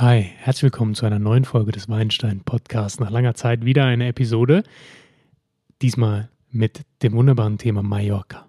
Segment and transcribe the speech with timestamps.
[0.00, 3.00] Hi, herzlich willkommen zu einer neuen Folge des Weinstein Podcasts.
[3.00, 4.62] Nach langer Zeit wieder eine Episode,
[5.82, 8.47] diesmal mit dem wunderbaren Thema Mallorca.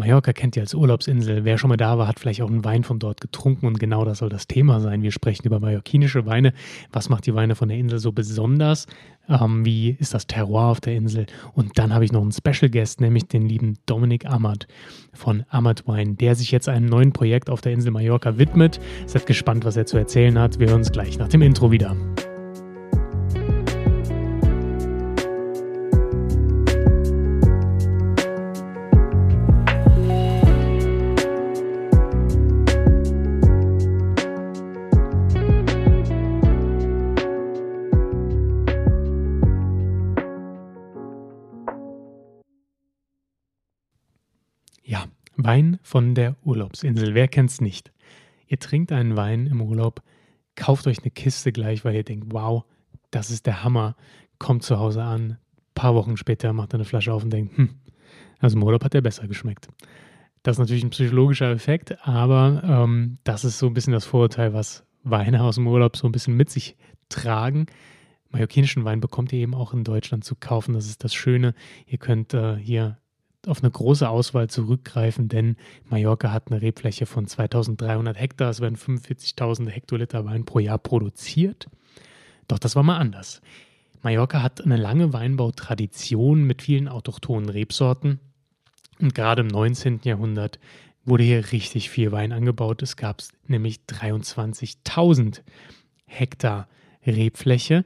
[0.00, 1.44] Mallorca kennt ihr als Urlaubsinsel.
[1.44, 4.06] Wer schon mal da war, hat vielleicht auch einen Wein von dort getrunken und genau
[4.06, 5.02] das soll das Thema sein.
[5.02, 6.54] Wir sprechen über mallorquinische Weine.
[6.90, 8.86] Was macht die Weine von der Insel so besonders?
[9.28, 11.26] Ähm, wie ist das Terroir auf der Insel?
[11.52, 14.66] Und dann habe ich noch einen Special Guest, nämlich den lieben Dominik Amat
[15.12, 18.80] von Amat Wein, der sich jetzt einem neuen Projekt auf der Insel Mallorca widmet.
[19.04, 20.58] Seid gespannt, was er zu erzählen hat.
[20.58, 21.94] Wir hören uns gleich nach dem Intro wieder.
[45.50, 47.12] Wein von der Urlaubsinsel.
[47.12, 47.92] Wer kennt's nicht?
[48.46, 50.00] Ihr trinkt einen Wein im Urlaub,
[50.54, 52.62] kauft euch eine Kiste gleich, weil ihr denkt, wow,
[53.10, 53.96] das ist der Hammer.
[54.38, 55.38] Kommt zu Hause an,
[55.74, 57.70] paar Wochen später macht er eine Flasche auf und denkt, hm,
[58.38, 59.66] also im Urlaub hat der besser geschmeckt.
[60.44, 64.54] Das ist natürlich ein psychologischer Effekt, aber ähm, das ist so ein bisschen das Vorurteil,
[64.54, 66.76] was Weine aus dem Urlaub so ein bisschen mit sich
[67.08, 67.66] tragen.
[68.28, 70.74] Mallorquinischen Wein bekommt ihr eben auch in Deutschland zu kaufen.
[70.74, 71.54] Das ist das Schöne.
[71.88, 72.98] Ihr könnt äh, hier
[73.46, 75.56] auf eine große Auswahl zurückgreifen, denn
[75.88, 78.50] Mallorca hat eine Rebfläche von 2300 Hektar.
[78.50, 81.68] Es werden 45.000 Hektoliter Wein pro Jahr produziert.
[82.48, 83.40] Doch das war mal anders.
[84.02, 88.20] Mallorca hat eine lange Weinbautradition mit vielen autochthonen Rebsorten.
[88.98, 90.00] Und gerade im 19.
[90.04, 90.58] Jahrhundert
[91.04, 92.82] wurde hier richtig viel Wein angebaut.
[92.82, 95.42] Es gab nämlich 23.000
[96.06, 96.68] Hektar
[97.06, 97.84] Rebfläche.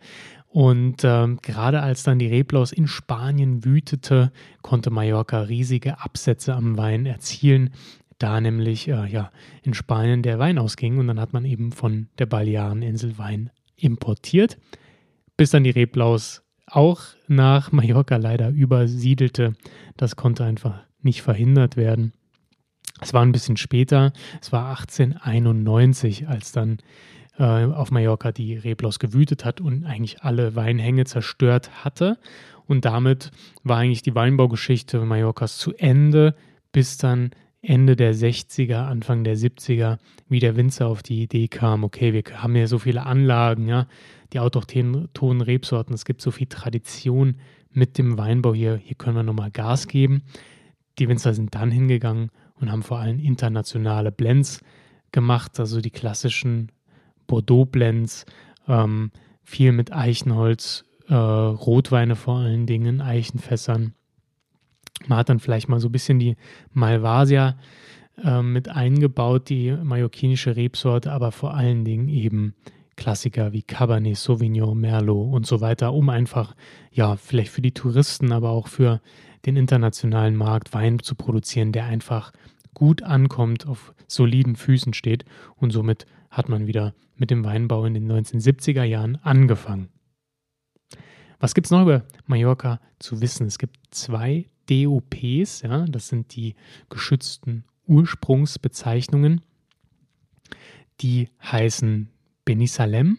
[0.54, 4.30] Und ähm, gerade als dann die Reblaus in Spanien wütete,
[4.62, 7.70] konnte Mallorca riesige Absätze am Wein erzielen,
[8.20, 9.32] da nämlich äh, ja,
[9.64, 14.56] in Spanien der Wein ausging und dann hat man eben von der Baleareninsel Wein importiert,
[15.36, 19.54] bis dann die Reblaus auch nach Mallorca leider übersiedelte.
[19.96, 22.12] Das konnte einfach nicht verhindert werden.
[23.00, 26.78] Es war ein bisschen später, es war 1891, als dann
[27.38, 32.18] äh, auf Mallorca die Reblaus gewütet hat und eigentlich alle Weinhänge zerstört hatte.
[32.66, 33.30] Und damit
[33.62, 36.34] war eigentlich die Weinbaugeschichte Mallorcas zu Ende,
[36.72, 37.30] bis dann
[37.60, 42.22] Ende der 60er, Anfang der 70er, wie der Winzer auf die Idee kam, okay, wir
[42.42, 43.86] haben ja so viele Anlagen, ja,
[44.32, 47.36] die autochthonen Rebsorten, es gibt so viel Tradition
[47.70, 50.22] mit dem Weinbau hier, hier können wir nochmal Gas geben.
[50.98, 52.30] Die Winzer sind dann hingegangen
[52.60, 54.60] und haben vor allem internationale Blends
[55.10, 56.70] gemacht, also die klassischen
[57.26, 58.26] Bordeaux-Blends,
[58.68, 59.10] ähm,
[59.42, 63.94] viel mit Eichenholz, äh, Rotweine vor allen Dingen, Eichenfässern.
[65.06, 66.36] Man hat dann vielleicht mal so ein bisschen die
[66.72, 67.56] Malvasia
[68.22, 72.54] äh, mit eingebaut, die mallorquinische Rebsorte, aber vor allen Dingen eben
[72.96, 76.54] Klassiker wie Cabernet Sauvignon, Merlot und so weiter, um einfach,
[76.92, 79.00] ja, vielleicht für die Touristen, aber auch für
[79.46, 82.32] den internationalen Markt Wein zu produzieren, der einfach
[82.72, 85.24] gut ankommt, auf soliden Füßen steht
[85.56, 89.88] und somit hat man wieder mit dem Weinbau in den 1970er Jahren angefangen.
[91.38, 93.46] Was gibt es noch über Mallorca zu wissen?
[93.46, 96.54] Es gibt zwei DOPs, ja, das sind die
[96.88, 99.42] geschützten Ursprungsbezeichnungen.
[101.00, 102.08] Die heißen
[102.44, 103.18] Benisalem,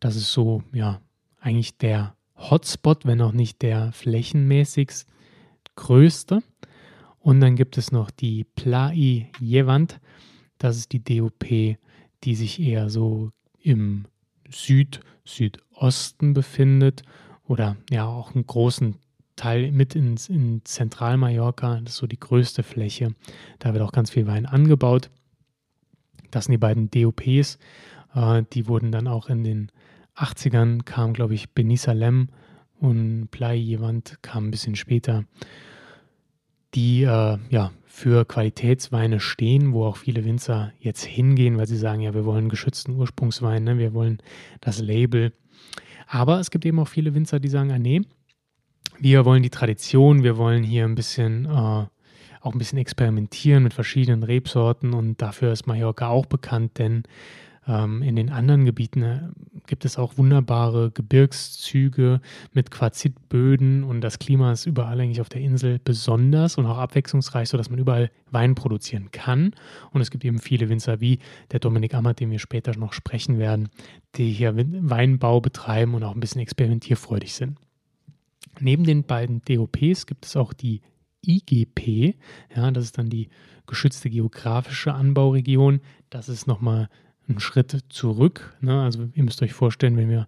[0.00, 1.00] das ist so, ja,
[1.40, 5.06] eigentlich der Hotspot, wenn auch nicht der flächenmäßigst
[5.76, 6.42] größte.
[7.18, 10.00] Und dann gibt es noch die Plai Jevant,
[10.58, 11.76] das ist die DOP
[12.24, 13.30] die sich eher so
[13.60, 14.06] im
[14.50, 17.02] Süd-Südosten befindet
[17.44, 18.96] oder ja auch einen großen
[19.36, 21.80] Teil mit ins, in Zentralmallorca.
[21.80, 23.14] Das ist so die größte Fläche.
[23.58, 25.10] Da wird auch ganz viel Wein angebaut.
[26.30, 27.58] Das sind die beiden DOPs.
[28.14, 29.72] Äh, die wurden dann auch in den
[30.16, 32.28] 80ern, kam glaube ich Benisalem
[32.80, 33.78] und Playa
[34.22, 35.24] kam ein bisschen später.
[36.74, 42.00] Die äh, ja, für Qualitätsweine stehen, wo auch viele Winzer jetzt hingehen, weil sie sagen,
[42.00, 43.78] ja, wir wollen geschützten Ursprungswein, ne?
[43.78, 44.18] wir wollen
[44.60, 45.32] das Label.
[46.06, 48.02] Aber es gibt eben auch viele Winzer, die sagen, ah, nee,
[48.98, 51.86] wir wollen die Tradition, wir wollen hier ein bisschen äh,
[52.40, 57.02] auch ein bisschen experimentieren mit verschiedenen Rebsorten und dafür ist Mallorca auch bekannt, denn
[57.68, 59.28] in den anderen Gebieten äh,
[59.66, 62.22] gibt es auch wunderbare Gebirgszüge
[62.54, 67.50] mit Quarzitböden und das Klima ist überall eigentlich auf der Insel besonders und auch abwechslungsreich,
[67.50, 69.54] sodass man überall Wein produzieren kann.
[69.92, 71.18] Und es gibt eben viele Winzer wie
[71.52, 73.68] der Dominik Ammert, den wir später noch sprechen werden,
[74.14, 77.58] die hier Weinbau betreiben und auch ein bisschen experimentierfreudig sind.
[78.60, 80.80] Neben den beiden DOPs gibt es auch die
[81.26, 82.14] IGP,
[82.56, 83.28] ja, das ist dann die
[83.66, 85.80] geschützte geografische Anbauregion.
[86.08, 86.88] Das ist nochmal
[87.28, 88.56] einen Schritt zurück.
[88.60, 88.80] Ne?
[88.80, 90.26] Also ihr müsst euch vorstellen, wenn wir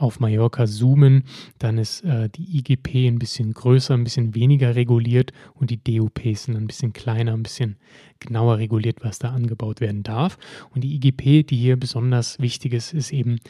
[0.00, 1.24] auf Mallorca zoomen,
[1.58, 6.44] dann ist äh, die IGP ein bisschen größer, ein bisschen weniger reguliert und die DUPs
[6.44, 7.76] sind ein bisschen kleiner, ein bisschen
[8.18, 10.38] genauer reguliert, was da angebaut werden darf.
[10.74, 13.40] Und die IGP, die hier besonders wichtig ist, ist eben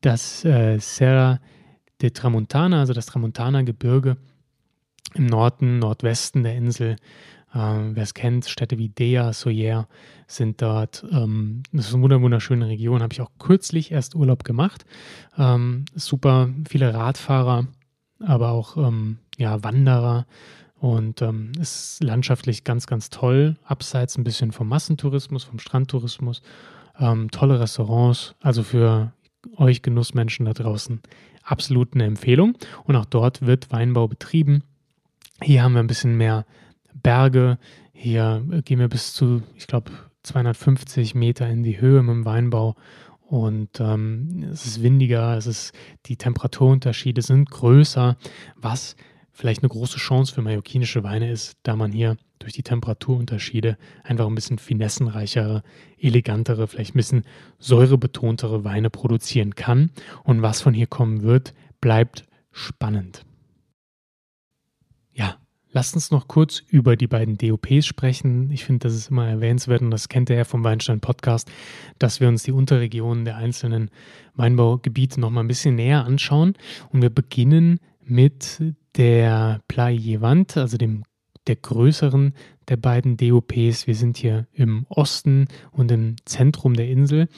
[0.00, 1.40] das äh, Serra
[2.00, 4.16] de Tramontana, also das Tramontana-Gebirge
[5.14, 6.96] im Norden, Nordwesten der Insel.
[7.54, 9.88] Ähm, Wer es kennt, Städte wie Dea, Soyer
[10.26, 11.04] sind dort.
[11.10, 14.84] Ähm, das ist eine wunderschöne Region, habe ich auch kürzlich erst Urlaub gemacht.
[15.36, 17.66] Ähm, super viele Radfahrer,
[18.20, 20.26] aber auch ähm, ja, Wanderer.
[20.80, 23.56] Und ähm, ist landschaftlich ganz, ganz toll.
[23.64, 26.42] Abseits ein bisschen vom Massentourismus, vom Strandtourismus.
[27.00, 28.36] Ähm, tolle Restaurants.
[28.40, 29.12] Also für
[29.56, 31.00] euch Genussmenschen da draußen
[31.42, 32.56] absolut eine Empfehlung.
[32.84, 34.62] Und auch dort wird Weinbau betrieben.
[35.42, 36.44] Hier haben wir ein bisschen mehr
[37.02, 37.58] Berge.
[37.92, 39.90] Hier gehen wir bis zu, ich glaube,
[40.22, 42.76] 250 Meter in die Höhe mit dem Weinbau.
[43.20, 45.72] Und ähm, es ist windiger, es ist,
[46.06, 48.16] die Temperaturunterschiede sind größer,
[48.56, 48.96] was
[49.32, 54.26] vielleicht eine große Chance für mallorquinische Weine ist, da man hier durch die Temperaturunterschiede einfach
[54.26, 55.62] ein bisschen finessenreichere,
[55.98, 57.24] elegantere, vielleicht ein bisschen
[57.58, 59.90] säurebetontere Weine produzieren kann.
[60.24, 63.24] Und was von hier kommen wird, bleibt spannend.
[65.12, 65.36] Ja,
[65.72, 68.50] lasst uns noch kurz über die beiden DOPs sprechen.
[68.50, 71.50] Ich finde, das ist immer erwähnenswert und das kennt ihr ja vom Weinstein Podcast,
[71.98, 73.90] dass wir uns die Unterregionen der einzelnen
[74.34, 76.54] Weinbaugebiete noch mal ein bisschen näher anschauen.
[76.90, 78.62] Und wir beginnen mit
[78.96, 80.20] der Playa
[80.54, 81.04] also dem
[81.46, 82.34] der größeren
[82.68, 83.86] der beiden DOPs.
[83.86, 87.28] Wir sind hier im Osten und im Zentrum der Insel.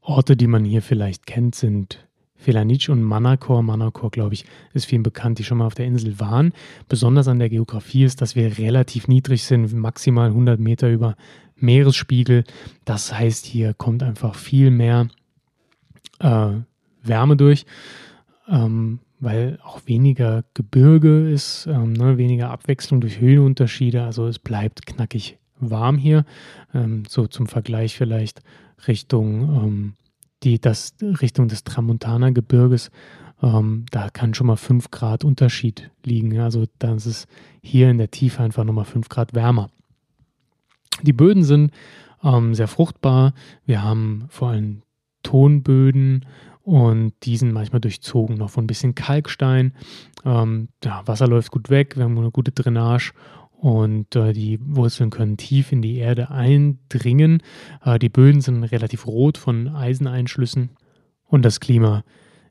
[0.00, 2.08] Orte, die man hier vielleicht kennt, sind
[2.42, 3.62] Felanitsch und Manacor.
[3.62, 4.44] Manacor, glaube ich,
[4.74, 6.52] ist vielen bekannt, die schon mal auf der Insel waren.
[6.88, 11.16] Besonders an der Geografie ist, dass wir relativ niedrig sind, maximal 100 Meter über
[11.56, 12.44] Meeresspiegel.
[12.84, 15.08] Das heißt, hier kommt einfach viel mehr
[16.18, 16.50] äh,
[17.02, 17.64] Wärme durch.
[18.48, 24.02] Ähm, weil auch weniger Gebirge ist, ähm, ne, weniger Abwechslung durch Höhenunterschiede.
[24.02, 26.24] Also es bleibt knackig warm hier.
[26.74, 28.42] Ähm, so zum Vergleich vielleicht
[28.88, 29.94] Richtung, ähm,
[30.42, 32.90] die, das, Richtung des Tramontana-Gebirges.
[33.42, 36.38] Ähm, da kann schon mal 5 Grad Unterschied liegen.
[36.38, 37.26] Also dann ist es
[37.62, 39.70] hier in der Tiefe einfach nochmal 5 Grad wärmer.
[41.02, 41.72] Die Böden sind
[42.22, 43.34] ähm, sehr fruchtbar.
[43.64, 44.82] Wir haben vor allem
[45.22, 46.26] Tonböden
[46.62, 49.74] und die sind manchmal durchzogen noch von ein bisschen Kalkstein.
[50.24, 53.12] Ähm, ja, Wasser läuft gut weg, wir haben eine gute Drainage
[53.62, 57.44] und äh, die Wurzeln können tief in die Erde eindringen.
[57.84, 60.70] Äh, die Böden sind relativ rot von Eiseneinschlüssen
[61.28, 62.02] und das Klima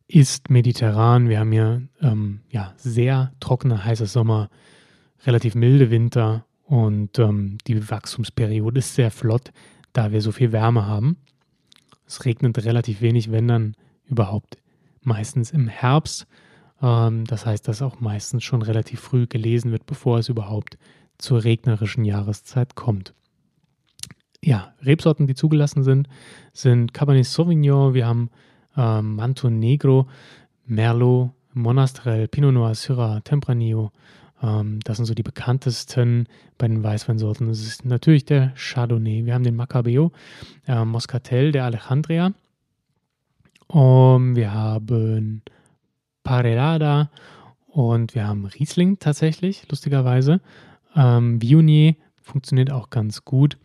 [0.07, 1.27] ist mediterran.
[1.27, 4.49] Wir haben hier ähm, ja, sehr trockener, heißer Sommer,
[5.25, 9.51] relativ milde Winter und ähm, die Wachstumsperiode ist sehr flott,
[9.91, 11.17] da wir so viel Wärme haben.
[12.07, 13.75] Es regnet relativ wenig, wenn dann
[14.05, 14.59] überhaupt
[15.01, 16.25] meistens im Herbst.
[16.81, 20.77] Ähm, das heißt, dass auch meistens schon relativ früh gelesen wird, bevor es überhaupt
[21.21, 23.13] zur regnerischen Jahreszeit kommt.
[24.43, 26.07] Ja, Rebsorten, die zugelassen sind,
[26.53, 28.29] sind Cabernet Sauvignon, wir haben
[28.75, 30.07] ähm, Manto Negro,
[30.65, 33.91] Merlot, Monastrell, Pinot Noir, Syrah, Tempranillo.
[34.41, 36.27] Ähm, das sind so die bekanntesten
[36.57, 37.47] bei den Weißweinsorten.
[37.47, 39.25] Das ist natürlich der Chardonnay.
[39.25, 40.11] Wir haben den Macabeo,
[40.67, 42.33] äh, Moscatel, der Alejandria,
[43.71, 45.43] um, wir haben
[46.23, 47.09] Parelada
[47.67, 50.41] und wir haben Riesling tatsächlich, lustigerweise.
[50.95, 53.57] Ähm, Viognier funktioniert auch ganz gut.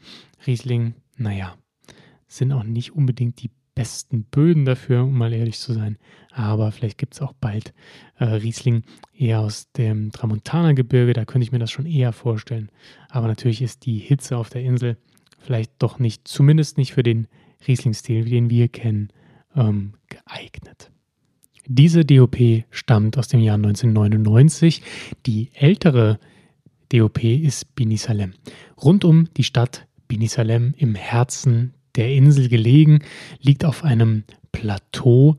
[0.47, 1.57] Riesling, naja,
[2.27, 5.99] sind auch nicht unbedingt die besten Böden dafür, um mal ehrlich zu sein.
[6.33, 7.75] Aber vielleicht gibt es auch bald
[8.19, 8.83] äh, Riesling
[9.17, 11.13] eher aus dem Tramontana-Gebirge.
[11.13, 12.71] Da könnte ich mir das schon eher vorstellen.
[13.11, 14.97] Aber natürlich ist die Hitze auf der Insel
[15.39, 17.29] vielleicht doch nicht, zumindest nicht für den
[17.69, 19.11] Riesling-Stil, den wir kennen,
[19.55, 20.91] ähm, geeignet.
[21.67, 24.83] Diese DOP stammt aus dem Jahr 1999.
[25.27, 26.19] Die ältere
[26.93, 28.35] DOP ist Binisalem.
[28.83, 33.01] Rund um die Stadt Binisalem im Herzen der Insel gelegen,
[33.41, 35.37] liegt auf einem Plateau,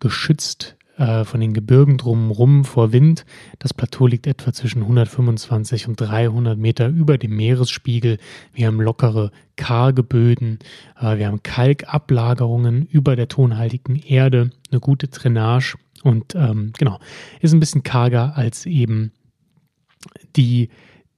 [0.00, 3.24] geschützt äh, von den Gebirgen drumherum vor Wind.
[3.58, 8.18] Das Plateau liegt etwa zwischen 125 und 300 Meter über dem Meeresspiegel.
[8.52, 10.58] Wir haben lockere, karge Böden.
[11.00, 16.98] Äh, wir haben Kalkablagerungen über der tonhaltigen Erde, eine gute Drainage und ähm, genau,
[17.40, 19.12] ist ein bisschen karger als eben
[20.36, 20.68] die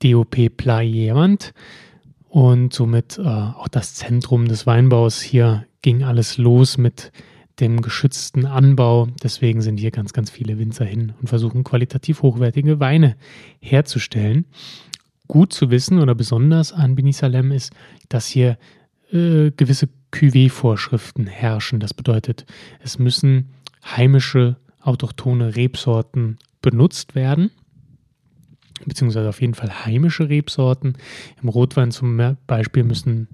[0.03, 1.53] DOP Playemand
[2.29, 5.21] und somit äh, auch das Zentrum des Weinbaus.
[5.21, 7.13] Hier ging alles los mit
[7.61, 9.09] dem geschützten Anbau.
[9.23, 13.17] Deswegen sind hier ganz, ganz viele Winzer hin und versuchen qualitativ hochwertige Weine
[13.61, 14.47] herzustellen.
[15.29, 17.73] Gut zu wissen oder besonders an Bini Salem ist,
[18.09, 18.59] dass hier
[19.13, 21.81] äh, gewisse Cuvée-Vorschriften herrschen.
[21.81, 22.47] Das bedeutet,
[22.83, 23.51] es müssen
[23.85, 27.51] heimische autochthone Rebsorten benutzt werden,
[28.87, 30.97] beziehungsweise auf jeden Fall heimische Rebsorten.
[31.43, 33.29] Im Rotwein zum Beispiel müssen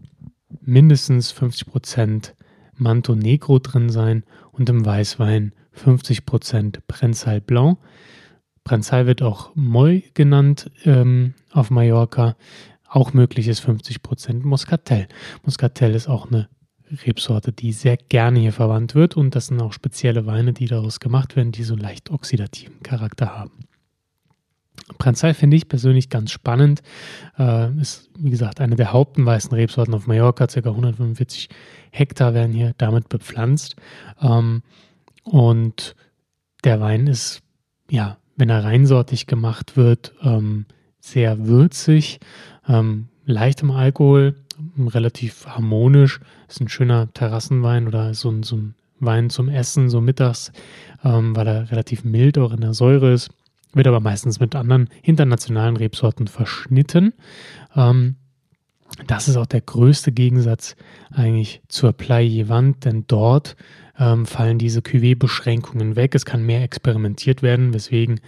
[0.60, 2.34] mindestens 50 Prozent
[2.74, 7.78] Manto Negro drin sein und im Weißwein 50 Prozent Prensal Blanc.
[8.64, 12.36] Prensal wird auch Moy genannt ähm, auf Mallorca.
[12.88, 15.08] Auch möglich ist 50 Prozent Muscatel.
[15.44, 16.48] Muscatel ist auch eine
[17.06, 21.00] Rebsorte, die sehr gerne hier verwandt wird und das sind auch spezielle Weine, die daraus
[21.00, 23.67] gemacht werden, die so leicht oxidativen Charakter haben.
[24.96, 26.82] Prenzal finde ich persönlich ganz spannend.
[27.38, 30.46] Äh, ist, wie gesagt, eine der hauptenweißen Rebsorten auf Mallorca.
[30.46, 30.58] Ca.
[30.58, 31.48] 145
[31.90, 33.76] Hektar werden hier damit bepflanzt.
[34.20, 34.62] Ähm,
[35.24, 35.94] und
[36.64, 37.40] der Wein ist,
[37.90, 40.66] ja, wenn er reinsortig gemacht wird, ähm,
[41.00, 42.20] sehr würzig,
[42.68, 44.36] ähm, leicht im Alkohol,
[44.78, 46.20] relativ harmonisch.
[46.48, 50.52] Ist ein schöner Terrassenwein oder so ein, so ein Wein zum Essen, so mittags,
[51.04, 53.30] ähm, weil er relativ mild auch in der Säure ist.
[53.72, 57.12] Wird aber meistens mit anderen internationalen Rebsorten verschnitten.
[57.76, 58.16] Ähm,
[59.06, 60.74] das ist auch der größte Gegensatz
[61.10, 62.44] eigentlich zur Playa
[62.84, 63.56] denn dort
[63.98, 66.14] ähm, fallen diese Cuvée-Beschränkungen weg.
[66.14, 68.20] Es kann mehr experimentiert werden, weswegen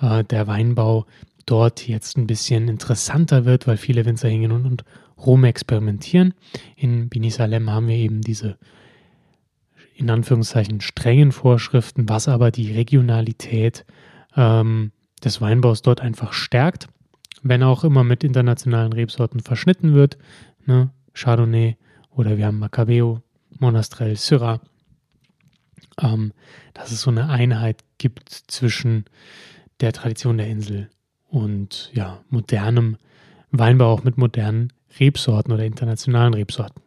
[0.00, 1.06] äh, der Weinbau
[1.44, 4.84] dort jetzt ein bisschen interessanter wird, weil viele Winzer hingehen und, und
[5.18, 6.34] rum experimentieren.
[6.76, 8.58] In Binisalem haben wir eben diese
[9.94, 13.86] in Anführungszeichen strengen Vorschriften, was aber die Regionalität
[14.36, 14.92] ähm,
[15.24, 16.88] des Weinbaus dort einfach stärkt,
[17.42, 20.18] wenn auch immer mit internationalen Rebsorten verschnitten wird.
[20.66, 20.90] Ne?
[21.14, 21.76] Chardonnay
[22.10, 23.22] oder wir haben Macabeo,
[23.58, 24.60] Monastrell, Syrah.
[26.00, 26.32] Ähm,
[26.74, 29.06] dass es so eine Einheit gibt zwischen
[29.80, 30.90] der Tradition der Insel
[31.28, 32.98] und ja, modernem
[33.50, 36.82] Weinbau auch mit modernen Rebsorten oder internationalen Rebsorten.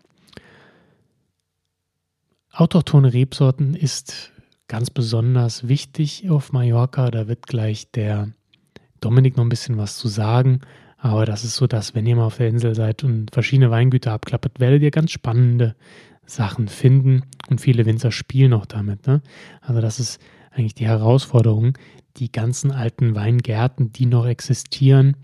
[2.51, 4.31] Autochtone Rebsorten ist
[4.69, 7.11] ganz besonders wichtig auf Mallorca.
[7.11, 8.29] Da wird gleich der
[9.01, 10.61] Dominik noch ein bisschen was zu sagen.
[10.97, 14.13] Aber das ist so, dass wenn ihr mal auf der Insel seid und verschiedene Weingüter
[14.13, 15.75] abklappert, werdet ihr ganz spannende
[16.25, 17.23] Sachen finden.
[17.49, 19.07] Und viele Winzer spielen auch damit.
[19.07, 19.21] Ne?
[19.61, 20.21] Also das ist
[20.51, 21.77] eigentlich die Herausforderung,
[22.17, 25.17] die ganzen alten Weingärten, die noch existieren,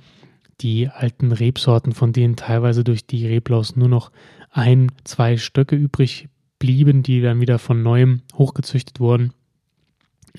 [0.61, 4.11] die alten Rebsorten, von denen teilweise durch die Reblaus nur noch
[4.51, 9.33] ein, zwei Stöcke übrig blieben, die dann wieder von neuem hochgezüchtet wurden,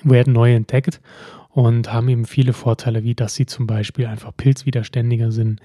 [0.03, 1.01] werden neu entdeckt
[1.49, 5.59] und haben eben viele Vorteile, wie dass sie zum Beispiel einfach pilzwiderständiger sind,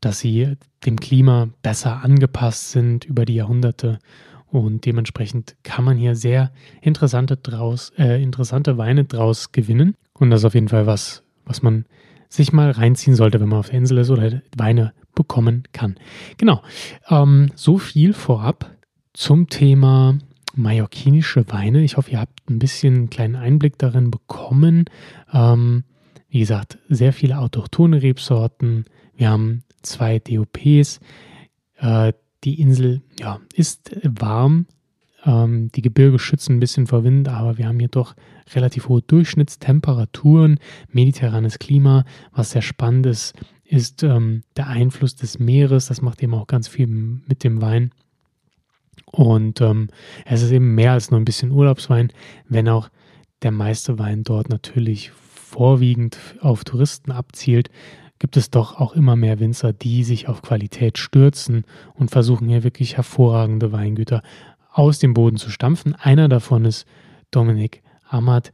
[0.00, 3.98] dass sie dem Klima besser angepasst sind über die Jahrhunderte
[4.52, 9.94] und dementsprechend kann man hier sehr interessante, draus, äh, interessante Weine draus gewinnen.
[10.12, 11.86] Und das ist auf jeden Fall was, was man
[12.28, 15.96] sich mal reinziehen sollte, wenn man auf der Insel ist oder Weine bekommen kann.
[16.36, 16.62] Genau.
[17.08, 18.70] Ähm, so viel vorab
[19.12, 20.18] zum Thema
[20.54, 21.82] mallorquinische Weine.
[21.82, 24.84] Ich hoffe, ihr habt ein bisschen einen kleinen Einblick darin bekommen.
[25.32, 25.84] Ähm,
[26.28, 28.84] wie gesagt, sehr viele autochtone Rebsorten.
[29.14, 31.00] Wir haben zwei DOPs.
[31.76, 32.12] Äh,
[32.44, 34.66] die Insel ja, ist warm.
[35.24, 38.14] Ähm, die Gebirge schützen ein bisschen vor Wind, aber wir haben hier doch
[38.54, 40.58] relativ hohe Durchschnittstemperaturen,
[40.90, 42.04] mediterranes Klima.
[42.32, 45.86] Was sehr spannend ist, ist ähm, der Einfluss des Meeres.
[45.86, 47.92] Das macht eben auch ganz viel mit dem Wein.
[49.12, 49.88] Und ähm,
[50.24, 52.12] es ist eben mehr als nur ein bisschen Urlaubswein,
[52.48, 52.88] wenn auch
[53.42, 57.68] der meiste Wein dort natürlich vorwiegend auf Touristen abzielt,
[58.18, 61.64] gibt es doch auch immer mehr Winzer, die sich auf Qualität stürzen
[61.94, 64.22] und versuchen hier wirklich hervorragende Weingüter
[64.70, 65.94] aus dem Boden zu stampfen.
[65.94, 66.86] Einer davon ist
[67.30, 68.52] Dominik Amat.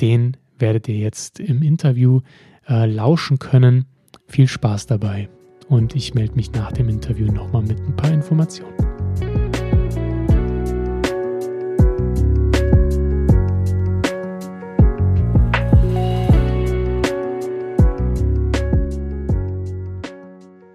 [0.00, 2.20] Den werdet ihr jetzt im Interview
[2.68, 3.86] äh, lauschen können.
[4.26, 5.28] Viel Spaß dabei
[5.68, 8.87] und ich melde mich nach dem Interview nochmal mit ein paar Informationen.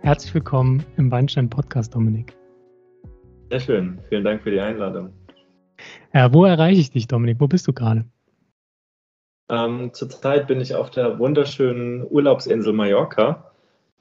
[0.03, 2.36] Herzlich willkommen im Weinstein Podcast, Dominik.
[3.50, 4.00] Sehr schön.
[4.10, 5.13] Vielen Dank für die Einladung.
[6.13, 7.39] Ja, wo erreiche ich dich, Dominik?
[7.39, 8.03] Wo bist du gerade?
[9.50, 13.50] Ähm, zurzeit bin ich auf der wunderschönen Urlaubsinsel Mallorca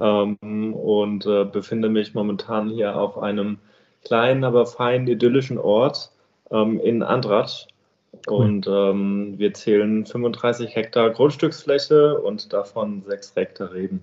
[0.01, 3.59] ähm, und äh, befinde mich momentan hier auf einem
[4.05, 6.11] kleinen, aber feinen, idyllischen Ort
[6.51, 7.69] ähm, in Andratsch.
[8.29, 8.45] Cool.
[8.45, 14.03] Und ähm, wir zählen 35 Hektar Grundstücksfläche und davon 6 Hektar Reben.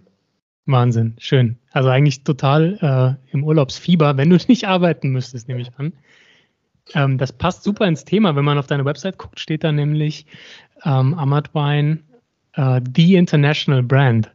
[0.72, 1.58] Wahnsinn, schön.
[1.72, 5.94] Also eigentlich total äh, im Urlaubsfieber, wenn du nicht arbeiten müsstest, nehme ich an.
[6.94, 8.36] Ähm, das passt super ins Thema.
[8.36, 10.26] Wenn man auf deine Website guckt, steht da nämlich
[10.84, 12.00] ähm, Amat Wine,
[12.54, 14.32] äh, The International Brand.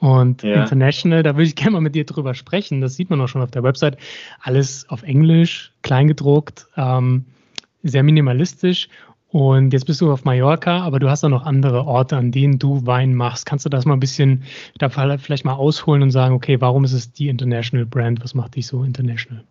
[0.00, 0.62] Und ja.
[0.62, 2.80] International, da würde ich gerne mal mit dir drüber sprechen.
[2.80, 3.98] Das sieht man auch schon auf der Website.
[4.40, 7.24] Alles auf Englisch, kleingedruckt, ähm,
[7.82, 8.88] sehr minimalistisch.
[9.30, 12.58] Und jetzt bist du auf Mallorca, aber du hast auch noch andere Orte, an denen
[12.58, 13.44] du Wein machst.
[13.44, 14.44] Kannst du das mal ein bisschen,
[14.78, 18.24] da vielleicht mal ausholen und sagen, okay, warum ist es die International Brand?
[18.24, 19.44] Was macht dich so international?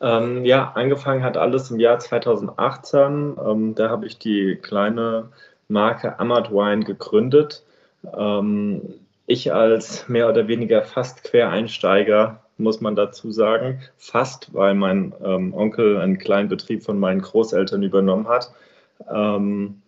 [0.00, 3.36] Ähm, ja, angefangen hat alles im Jahr 2018.
[3.44, 5.28] Ähm, da habe ich die kleine
[5.68, 7.62] Marke Amat Wine gegründet.
[8.16, 8.82] Ähm,
[9.26, 15.54] ich als mehr oder weniger fast Quereinsteiger, muss man dazu sagen, fast, weil mein ähm,
[15.54, 18.52] Onkel einen kleinen Betrieb von meinen Großeltern übernommen hat.
[19.12, 19.82] Ähm,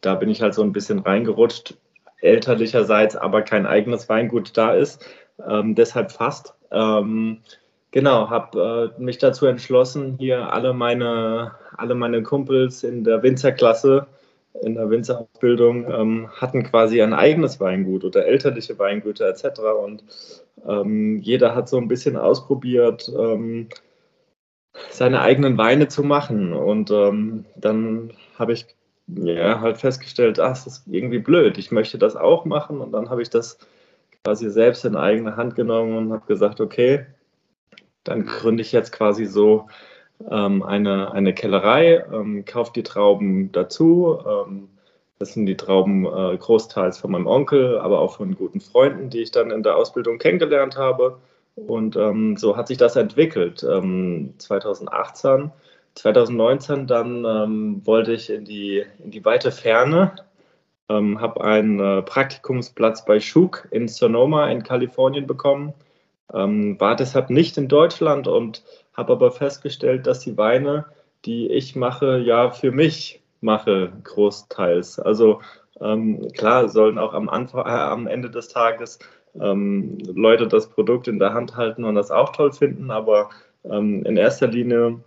[0.00, 1.74] da bin ich halt so ein bisschen reingerutscht,
[2.20, 5.04] elterlicherseits aber kein eigenes Weingut da ist.
[5.46, 6.54] Ähm, deshalb fast.
[6.70, 7.40] Ähm,
[7.92, 14.06] Genau, habe äh, mich dazu entschlossen, hier alle meine, alle meine Kumpels in der Winzerklasse,
[14.62, 19.60] in der Winzerausbildung, ähm, hatten quasi ein eigenes Weingut oder elterliche Weingüter etc.
[19.84, 20.04] Und
[20.66, 23.68] ähm, jeder hat so ein bisschen ausprobiert, ähm,
[24.90, 26.52] seine eigenen Weine zu machen.
[26.52, 28.66] Und ähm, dann habe ich
[29.08, 32.80] ja, halt festgestellt, ach, das ist irgendwie blöd, ich möchte das auch machen.
[32.80, 33.58] Und dann habe ich das
[34.24, 37.06] quasi selbst in eigene Hand genommen und habe gesagt, okay,
[38.04, 39.66] dann gründe ich jetzt quasi so
[40.30, 44.18] ähm, eine, eine Kellerei, ähm, kaufe die Trauben dazu.
[45.20, 49.10] Ähm, das sind die Trauben äh, großteils von meinem Onkel, aber auch von guten Freunden,
[49.10, 51.18] die ich dann in der Ausbildung kennengelernt habe.
[51.54, 53.58] Und ähm, so hat sich das entwickelt.
[53.58, 55.50] 2018, ähm,
[55.94, 60.12] 2019 dann ähm, wollte ich in die, in die weite Ferne,
[60.88, 65.72] habe einen äh, Praktikumsplatz bei Schuk in Sonoma in Kalifornien bekommen
[66.32, 68.62] ähm, war deshalb nicht in Deutschland und
[68.94, 70.86] habe aber festgestellt, dass die Weine,
[71.24, 74.98] die ich mache, ja für mich mache, großteils.
[74.98, 75.40] Also
[75.80, 78.98] ähm, klar sollen auch am, Anfang, äh, am Ende des Tages
[79.40, 83.30] ähm, Leute das Produkt in der Hand halten und das auch toll finden, aber
[83.64, 85.00] ähm, in erster Linie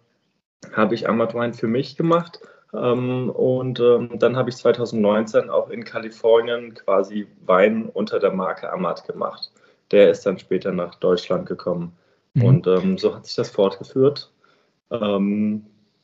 [0.73, 2.39] habe ich Amat Wein für mich gemacht.
[2.73, 8.71] Ähm, und ähm, dann habe ich 2019 auch in Kalifornien quasi Wein unter der Marke
[8.71, 9.51] Amat gemacht
[9.93, 11.93] der ist dann später nach Deutschland gekommen.
[12.33, 12.43] Mhm.
[12.43, 14.31] Und ähm, so hat sich das fortgeführt,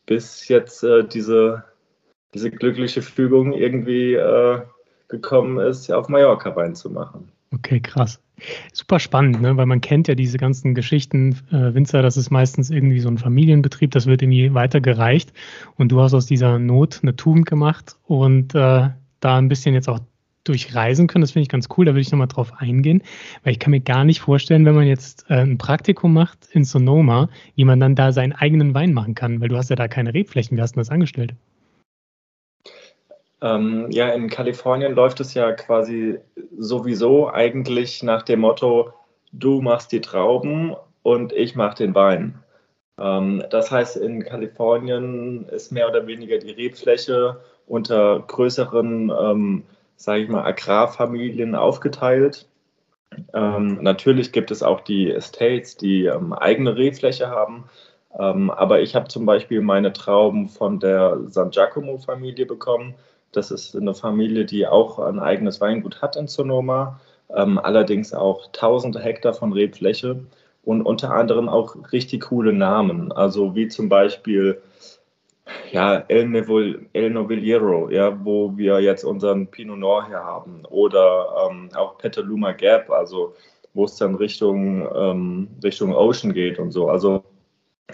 [0.06, 1.64] bis jetzt äh, diese,
[2.34, 4.62] diese glückliche Fügung irgendwie äh,
[5.08, 7.30] gekommen ist, auf Mallorca Wein zu machen.
[7.52, 8.22] Okay, krass.
[8.72, 9.58] Super spannend, ne?
[9.58, 13.18] weil man kennt ja diese ganzen Geschichten, äh, Winzer, das ist meistens irgendwie so ein
[13.18, 15.34] Familienbetrieb, das wird irgendwie weitergereicht
[15.76, 18.90] und du hast aus dieser Not eine Tugend gemacht und äh,
[19.20, 20.00] da ein bisschen jetzt auch
[20.46, 21.22] durchreisen können.
[21.22, 23.02] Das finde ich ganz cool, da würde ich nochmal drauf eingehen,
[23.44, 26.64] weil ich kann mir gar nicht vorstellen, wenn man jetzt äh, ein Praktikum macht in
[26.64, 29.88] Sonoma, wie man dann da seinen eigenen Wein machen kann, weil du hast ja da
[29.88, 30.56] keine Rebflächen.
[30.58, 31.34] Wie hast du das angestellt?
[33.42, 36.20] Ähm, ja, in Kalifornien läuft es ja quasi
[36.58, 38.94] sowieso eigentlich nach dem Motto,
[39.32, 42.44] du machst die Trauben und ich mache den Wein.
[43.00, 49.64] Ähm, das heißt, in Kalifornien ist mehr oder weniger die Rebfläche unter größeren ähm,
[50.00, 52.48] sage ich mal, Agrarfamilien aufgeteilt.
[53.34, 57.66] Ähm, natürlich gibt es auch die Estates, die ähm, eigene Rehfläche haben.
[58.18, 62.96] Ähm, aber ich habe zum Beispiel meine Trauben von der San Giacomo-Familie bekommen.
[63.32, 67.00] Das ist eine Familie, die auch ein eigenes Weingut hat in Sonoma,
[67.34, 70.20] ähm, allerdings auch tausende Hektar von Rebfläche
[70.64, 73.12] und unter anderem auch richtig coole Namen.
[73.12, 74.62] Also wie zum Beispiel
[75.72, 80.64] ja, El, Neville, El Novelliero, ja, wo wir jetzt unseren Pinot Noir hier haben.
[80.70, 83.36] Oder ähm, auch Petaluma Gap, also
[83.74, 86.90] wo es dann Richtung, ähm, Richtung Ocean geht und so.
[86.90, 87.24] Also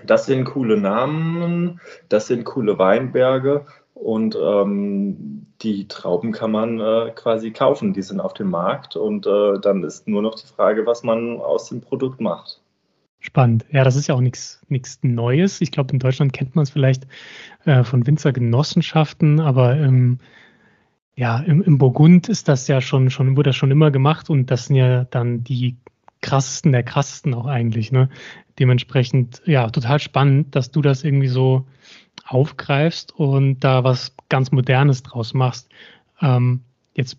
[0.05, 3.65] das sind coole Namen, das sind coole Weinberge
[3.95, 9.25] und ähm, die Trauben kann man äh, quasi kaufen, die sind auf dem Markt und
[9.25, 12.61] äh, dann ist nur noch die Frage, was man aus dem Produkt macht.
[13.19, 13.65] Spannend.
[13.71, 15.61] Ja, das ist ja auch nichts Neues.
[15.61, 17.07] Ich glaube, in Deutschland kennt man es vielleicht
[17.63, 20.19] äh, von Winzergenossenschaften, aber ähm,
[21.15, 24.51] ja, im, im Burgund ist das ja schon, schon, wurde das schon immer gemacht und
[24.51, 25.77] das sind ja dann die
[26.21, 27.91] krassesten der krassesten auch eigentlich.
[27.91, 28.09] Ne?
[28.59, 31.65] Dementsprechend, ja, total spannend, dass du das irgendwie so
[32.25, 35.69] aufgreifst und da was ganz Modernes draus machst.
[36.21, 36.61] Ähm,
[36.95, 37.17] jetzt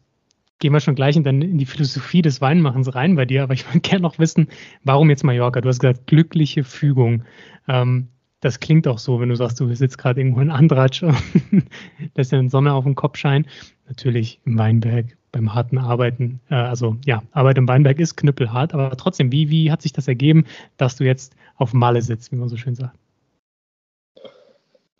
[0.59, 3.66] gehen wir schon gleich in, in, die Philosophie des Weinmachens rein bei dir, aber ich
[3.66, 4.49] würde gerne noch wissen,
[4.85, 5.61] warum jetzt Mallorca?
[5.61, 7.25] Du hast gesagt, glückliche Fügung.
[7.69, 8.09] Ähm,
[8.40, 11.16] das klingt auch so, wenn du sagst, du sitzt gerade irgendwo in Andratsch und
[12.14, 13.47] lässt dir die Sonne auf den Kopf scheinen.
[13.88, 16.40] Natürlich im Weinberg, beim harten Arbeiten.
[16.51, 20.09] Äh, also ja, Arbeit im Weinberg ist knüppelhart, aber trotzdem, wie, wie hat sich das
[20.09, 20.45] ergeben,
[20.77, 22.99] dass du jetzt auf Malle sitzt, wie man so schön sagt?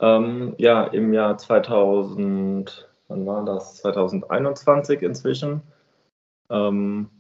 [0.01, 3.77] Ähm, ja, im Jahr 2000 wann war das?
[3.77, 5.63] 2021 inzwischen,
[6.51, 7.11] ähm,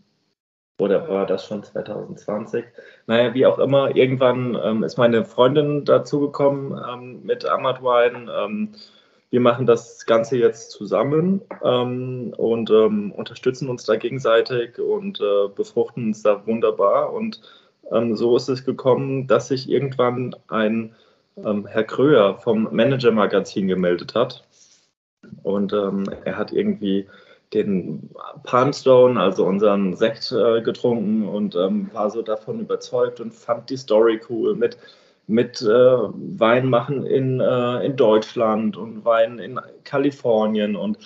[0.78, 2.64] Oder war das schon 2020?
[3.06, 8.30] Naja, wie auch immer, irgendwann ähm, ist meine Freundin dazugekommen ähm, mit Ahmad Wine.
[8.30, 8.72] Ähm,
[9.30, 15.48] wir machen das Ganze jetzt zusammen ähm, und ähm, unterstützen uns da gegenseitig und äh,
[15.48, 17.12] befruchten uns da wunderbar.
[17.12, 17.40] Und
[17.90, 20.94] ähm, so ist es gekommen, dass sich irgendwann ein
[21.36, 24.44] Herr Kröher vom Manager-Magazin gemeldet hat.
[25.42, 27.06] Und er hat irgendwie
[27.52, 28.10] den
[28.42, 33.76] Palmstone, also unseren Sekt, äh, getrunken und ähm, war so davon überzeugt und fand die
[33.76, 34.76] Story cool mit,
[35.26, 40.74] mit äh, Wein machen in, äh, in Deutschland und Wein in Kalifornien.
[40.76, 40.98] Und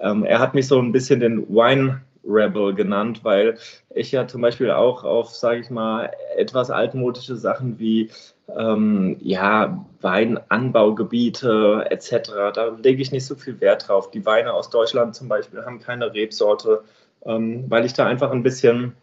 [0.00, 3.58] ähm, er hat mich so ein bisschen den Wine Rebel genannt, weil
[3.94, 8.10] ich ja zum Beispiel auch auf, sage ich mal, etwas altmodische Sachen wie
[8.56, 12.30] ähm, ja, Weinanbaugebiete etc.
[12.54, 14.10] Da lege ich nicht so viel Wert drauf.
[14.10, 16.82] Die Weine aus Deutschland zum Beispiel haben keine Rebsorte,
[17.24, 18.94] ähm, weil ich da einfach ein bisschen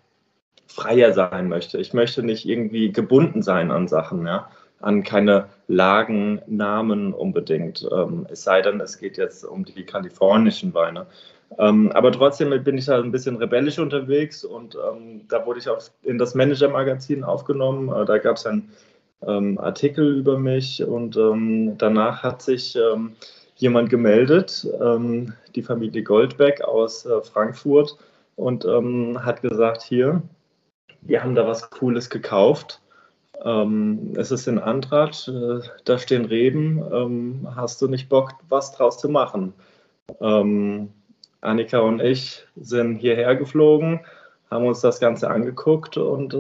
[0.67, 1.77] freier sein möchte.
[1.77, 7.87] Ich möchte nicht irgendwie gebunden sein an Sachen, ja, an keine Lagen, Namen unbedingt.
[7.91, 11.07] Ähm, es sei denn, es geht jetzt um die kalifornischen Weine.
[11.59, 15.69] Ähm, aber trotzdem bin ich da ein bisschen rebellisch unterwegs und ähm, da wurde ich
[15.69, 17.89] auch in das Manager-Magazin aufgenommen.
[17.89, 18.69] Äh, da gab es ein
[19.27, 23.13] ähm, Artikel über mich und ähm, danach hat sich ähm,
[23.55, 27.97] jemand gemeldet, ähm, die Familie Goldbeck aus äh, Frankfurt
[28.35, 30.21] und ähm, hat gesagt, hier,
[31.01, 32.81] wir haben da was Cooles gekauft.
[33.43, 38.97] Ähm, es ist in Antrat, äh, da stehen Reben, hast du nicht Bock, was draus
[38.97, 39.53] zu machen?
[41.43, 44.01] Annika und ich sind hierher geflogen,
[44.49, 46.33] haben uns das Ganze angeguckt und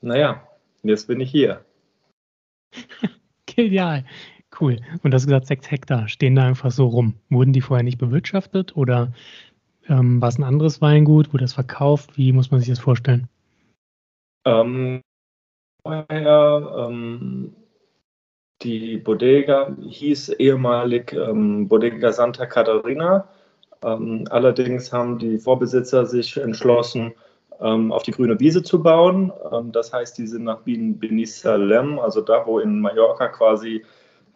[0.00, 0.42] naja,
[0.82, 1.64] jetzt bin ich hier.
[3.46, 4.04] Genial.
[4.58, 4.78] Cool.
[5.02, 7.14] Und das gesagt, sechs Hektar stehen da einfach so rum.
[7.28, 9.12] Wurden die vorher nicht bewirtschaftet oder
[9.88, 11.32] ähm, war es ein anderes Weingut?
[11.32, 12.16] Wurde das verkauft?
[12.16, 13.28] Wie muss man sich das vorstellen?
[14.44, 15.02] Ähm,
[15.82, 17.54] vorher, ähm,
[18.62, 23.28] die Bodega hieß ehemalig ähm, Bodega Santa Catarina.
[23.84, 27.12] Ähm, allerdings haben die Vorbesitzer sich entschlossen,
[27.60, 29.32] ähm, auf die grüne Wiese zu bauen.
[29.52, 33.84] Ähm, das heißt, die sind nach Benisalem, also da, wo in Mallorca quasi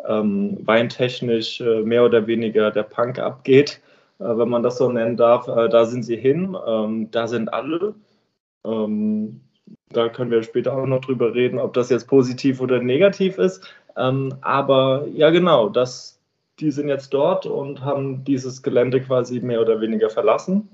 [0.07, 3.81] ähm, weintechnisch äh, mehr oder weniger der Punk abgeht,
[4.19, 5.49] äh, wenn man das so nennen darf.
[5.49, 6.57] Äh, da sind sie hin.
[6.67, 7.95] Ähm, da sind alle.
[8.65, 9.41] Ähm,
[9.91, 13.65] da können wir später auch noch drüber reden, ob das jetzt positiv oder negativ ist.
[13.97, 16.14] Ähm, aber ja, genau, das,
[16.61, 20.69] die sind jetzt dort und haben dieses Gelände quasi mehr oder weniger verlassen.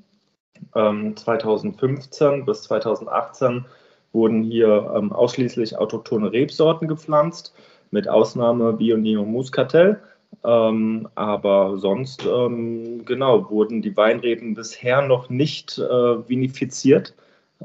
[0.72, 3.64] 2015 ähm, bis 2018
[4.12, 7.54] wurden hier ähm, ausschließlich autochtone Rebsorten gepflanzt,
[7.90, 10.00] mit Ausnahme Bioneo Muscatel.
[10.44, 17.14] Ähm, aber sonst, ähm, genau, wurden die Weinreben bisher noch nicht äh, vinifiziert,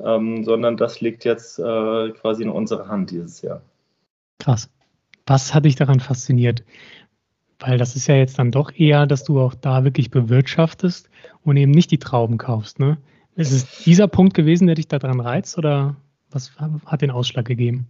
[0.03, 3.61] ähm, sondern das liegt jetzt äh, quasi in unserer Hand dieses Jahr.
[4.39, 4.69] Krass.
[5.27, 6.63] Was hat dich daran fasziniert?
[7.65, 11.09] Weil das ist ja jetzt dann doch eher, dass du auch da wirklich bewirtschaftest
[11.43, 12.79] und eben nicht die Trauben kaufst.
[12.79, 12.97] Ne?
[13.35, 15.95] Ist es dieser Punkt gewesen, der dich daran reizt oder
[16.29, 16.51] was
[16.85, 17.87] hat den Ausschlag gegeben?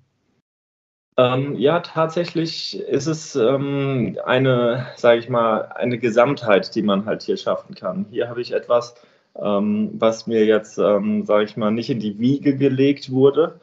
[1.18, 7.24] Ähm, ja, tatsächlich ist es ähm, eine, sage ich mal, eine Gesamtheit, die man halt
[7.24, 8.06] hier schaffen kann.
[8.12, 8.96] Hier habe ich etwas,
[9.42, 13.60] ähm, was mir jetzt, ähm, sage ich mal, nicht in die Wiege gelegt wurde,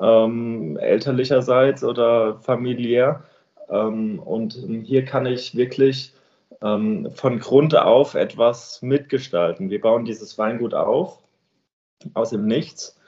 [0.00, 3.22] ähm, elterlicherseits oder familiär,
[3.68, 4.52] und
[4.84, 6.14] hier kann ich wirklich
[6.62, 9.70] ähm, von Grund auf etwas mitgestalten.
[9.70, 11.18] Wir bauen dieses Weingut auf
[12.14, 12.98] aus dem Nichts.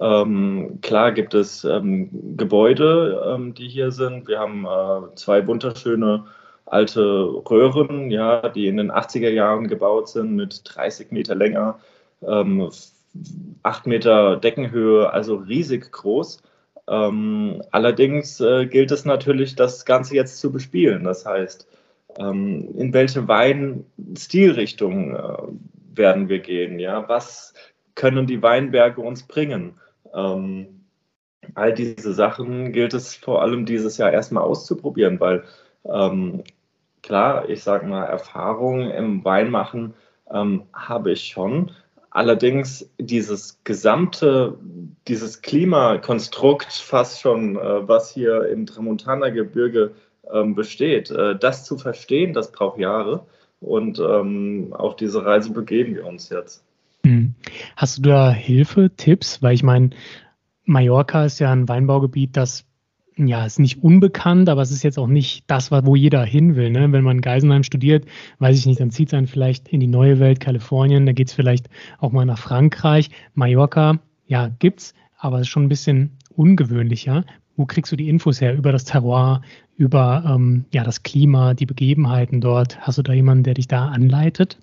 [0.00, 4.26] Ähm, klar gibt es ähm, Gebäude, ähm, die hier sind.
[4.26, 6.24] Wir haben äh, zwei wunderschöne
[6.64, 7.02] alte
[7.48, 11.76] Röhren, ja, die in den 80er Jahren gebaut sind mit 30 Meter Länge,
[12.22, 12.70] ähm,
[13.62, 16.42] 8 Meter Deckenhöhe, also riesig groß.
[16.88, 21.04] Ähm, allerdings äh, gilt es natürlich, das Ganze jetzt zu bespielen.
[21.04, 21.66] Das heißt,
[22.18, 25.36] ähm, in welche Weinstilrichtung äh,
[25.94, 26.78] werden wir gehen?
[26.78, 27.08] Ja?
[27.08, 27.54] Was
[27.94, 29.74] können die Weinberge uns bringen?
[30.14, 30.84] Ähm,
[31.54, 35.44] all diese Sachen gilt es vor allem dieses Jahr erstmal auszuprobieren, weil
[35.84, 36.42] ähm,
[37.02, 39.94] klar, ich sage mal, Erfahrung im Weinmachen
[40.30, 41.72] ähm, habe ich schon.
[42.16, 44.58] Allerdings dieses gesamte,
[45.06, 49.92] dieses Klimakonstrukt fast schon, äh, was hier im Tramontaner Gebirge
[50.32, 53.26] ähm, besteht, äh, das zu verstehen, das braucht Jahre.
[53.60, 56.64] Und ähm, auf diese Reise begeben wir uns jetzt.
[57.04, 57.34] Hm.
[57.76, 59.42] Hast du da Hilfe, Tipps?
[59.42, 59.90] Weil ich meine,
[60.64, 62.64] Mallorca ist ja ein Weinbaugebiet, das
[63.18, 66.70] ja, ist nicht unbekannt, aber es ist jetzt auch nicht das, wo jeder hin will.
[66.70, 66.92] Ne?
[66.92, 68.04] Wenn man Geisenheim studiert,
[68.40, 71.28] weiß ich nicht, dann zieht es einen vielleicht in die neue Welt, Kalifornien, da geht
[71.28, 73.10] es vielleicht auch mal nach Frankreich.
[73.34, 77.24] Mallorca ja, gibt's, aber es ist schon ein bisschen ungewöhnlicher.
[77.56, 78.54] Wo kriegst du die Infos her?
[78.54, 79.40] Über das Terroir,
[79.78, 82.78] über ähm, ja, das Klima, die Begebenheiten dort?
[82.80, 84.58] Hast du da jemanden, der dich da anleitet?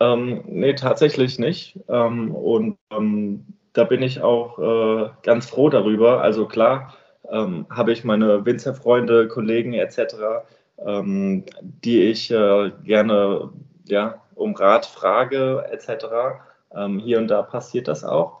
[0.00, 1.78] Ähm, nee, tatsächlich nicht.
[1.88, 6.22] Ähm, und ähm, da bin ich auch äh, ganz froh darüber.
[6.22, 6.94] Also klar
[7.30, 10.14] ähm, habe ich meine Winzerfreunde, Kollegen etc.,
[10.84, 13.50] ähm, die ich äh, gerne
[13.86, 16.06] ja, um Rat frage etc.
[16.74, 18.40] Ähm, hier und da passiert das auch.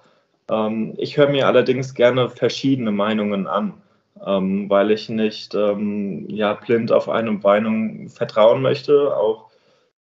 [0.98, 3.80] ich höre mir allerdings gerne verschiedene Meinungen an.
[4.16, 9.50] weil ich nicht ja, blind auf eine Meinung vertrauen möchte, auch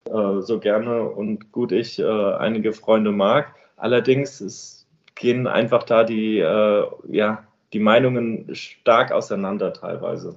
[0.07, 3.55] äh, so gerne und gut ich äh, einige Freunde mag.
[3.77, 4.82] Allerdings es
[5.23, 10.35] gehen einfach da die, äh, ja, die Meinungen stark auseinander teilweise.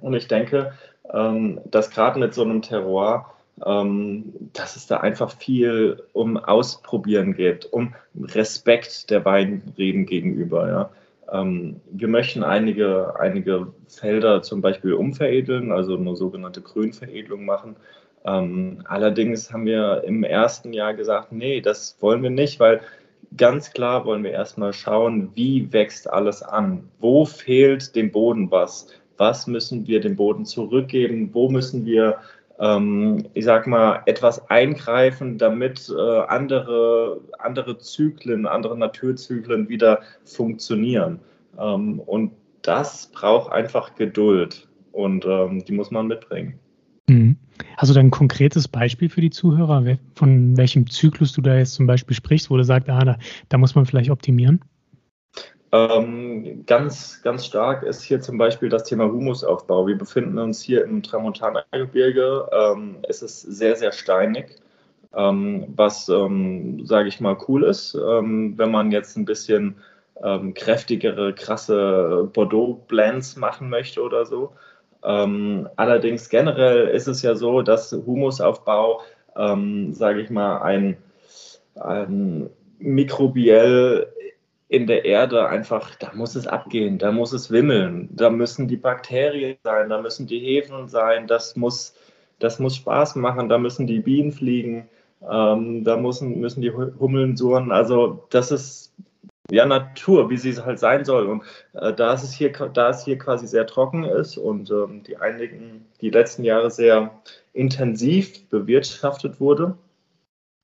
[0.00, 0.72] Und ich denke,
[1.12, 7.34] ähm, dass gerade mit so einem Terror, ähm, dass es da einfach viel um Ausprobieren
[7.34, 10.68] geht, um Respekt der Weinreben gegenüber.
[10.68, 10.90] Ja.
[11.32, 17.74] Ähm, wir möchten einige, einige Felder zum Beispiel umveredeln, also eine sogenannte Grünveredelung machen.
[18.24, 22.80] Ähm, allerdings haben wir im ersten Jahr gesagt, nee, das wollen wir nicht, weil
[23.36, 26.88] ganz klar wollen wir erstmal schauen, wie wächst alles an?
[27.00, 28.88] Wo fehlt dem Boden was?
[29.16, 31.30] Was müssen wir dem Boden zurückgeben?
[31.32, 32.16] Wo müssen wir,
[32.58, 41.20] ähm, ich sag mal, etwas eingreifen, damit äh, andere, andere Zyklen, andere Naturzyklen wieder funktionieren?
[41.58, 46.58] Ähm, und das braucht einfach Geduld und ähm, die muss man mitbringen.
[47.08, 47.36] Mhm.
[47.76, 49.84] Hast du da ein konkretes Beispiel für die Zuhörer,
[50.14, 53.58] von welchem Zyklus du da jetzt zum Beispiel sprichst, wo du sagst, ah, da, da
[53.58, 54.60] muss man vielleicht optimieren?
[55.72, 59.86] Ähm, ganz, ganz stark ist hier zum Beispiel das Thema Humusaufbau.
[59.86, 62.48] Wir befinden uns hier im Tramontana-Gebirge.
[62.52, 64.56] Ähm, es ist sehr, sehr steinig,
[65.14, 69.76] ähm, was, ähm, sage ich mal, cool ist, ähm, wenn man jetzt ein bisschen
[70.22, 74.54] ähm, kräftigere, krasse Bordeaux-Blends machen möchte oder so.
[75.04, 79.00] Ähm, allerdings generell ist es ja so, dass Humusaufbau,
[79.36, 80.96] ähm, sage ich mal, ein,
[81.76, 84.06] ein mikrobiell
[84.68, 88.76] in der Erde einfach, da muss es abgehen, da muss es wimmeln, da müssen die
[88.76, 91.94] Bakterien sein, da müssen die Hefen sein, das muss,
[92.40, 94.88] das muss Spaß machen, da müssen die Bienen fliegen,
[95.30, 97.70] ähm, da müssen, müssen die Hummeln surren.
[97.70, 98.92] Also das ist
[99.50, 101.26] ja, Natur, wie sie halt sein soll.
[101.26, 101.42] Und
[101.74, 105.86] äh, da, es hier, da es hier quasi sehr trocken ist und ähm, die einigen,
[106.00, 107.10] die letzten Jahre sehr
[107.52, 109.76] intensiv bewirtschaftet wurde,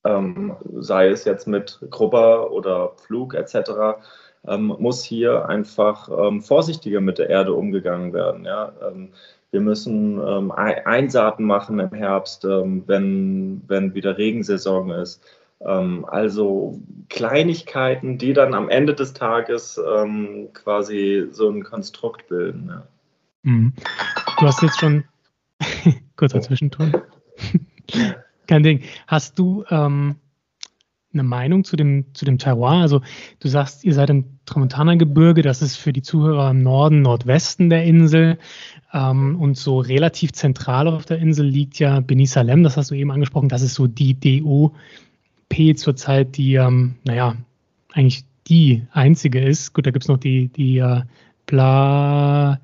[0.04, 4.00] ähm, sei es jetzt mit Grubber oder Pflug etc.,
[4.48, 8.44] ähm, muss hier einfach ähm, vorsichtiger mit der Erde umgegangen werden.
[8.44, 8.72] Ja?
[8.84, 9.12] Ähm,
[9.52, 15.22] wir müssen ähm, Einsaaten machen im Herbst, wenn, wenn wieder Regensaison ist.
[15.66, 22.68] Ähm, also Kleinigkeiten, die dann am Ende des Tages ähm, quasi so ein Konstrukt bilden.
[22.68, 22.86] Ja.
[23.42, 23.72] Mhm.
[24.38, 25.04] Du hast jetzt schon,
[26.16, 26.40] kurzer.
[26.40, 26.94] Zwischenton,
[28.46, 28.82] kein Ding.
[29.06, 30.16] Hast du ähm,
[31.12, 32.80] eine Meinung zu dem, zu dem Terroir?
[32.80, 33.02] Also
[33.40, 37.84] du sagst, ihr seid im Tramontana-Gebirge, das ist für die Zuhörer im Norden, Nordwesten der
[37.84, 38.38] Insel.
[38.92, 42.94] Ähm, und so relativ zentral auf der Insel liegt ja Beni Salem, das hast du
[42.94, 44.74] eben angesprochen, das ist so die DO
[45.52, 47.36] OP zurzeit die, ähm, naja,
[47.92, 49.72] eigentlich die einzige ist.
[49.74, 51.02] Gut, da gibt es noch die, die äh,
[51.46, 52.60] Plaievant.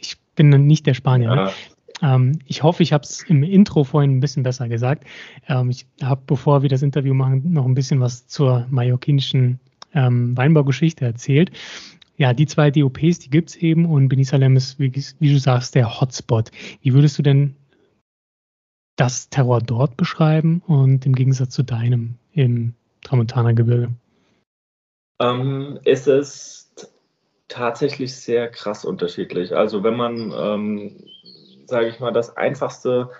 [0.00, 1.34] Ich bin nicht der Spanier.
[1.34, 2.14] Ja.
[2.14, 5.04] Ähm, ich hoffe, ich habe es im Intro vorhin ein bisschen besser gesagt.
[5.48, 9.58] Ähm, ich habe, bevor wir das Interview machen, noch ein bisschen was zur mallorquinischen
[9.94, 11.50] ähm, Weinbaugeschichte erzählt.
[12.18, 15.74] Ja, die zwei DOPs, die gibt es eben und Benisalem ist, wie, wie, du sagst,
[15.74, 16.50] der Hotspot.
[16.82, 17.54] Wie würdest du denn
[18.96, 23.90] das Terror dort beschreiben und im Gegensatz zu deinem im Tramontaner Gebirge?
[25.20, 26.92] Ähm, es ist
[27.48, 29.54] tatsächlich sehr krass unterschiedlich.
[29.54, 31.04] Also wenn man, ähm,
[31.66, 33.10] sage ich mal, das Einfachste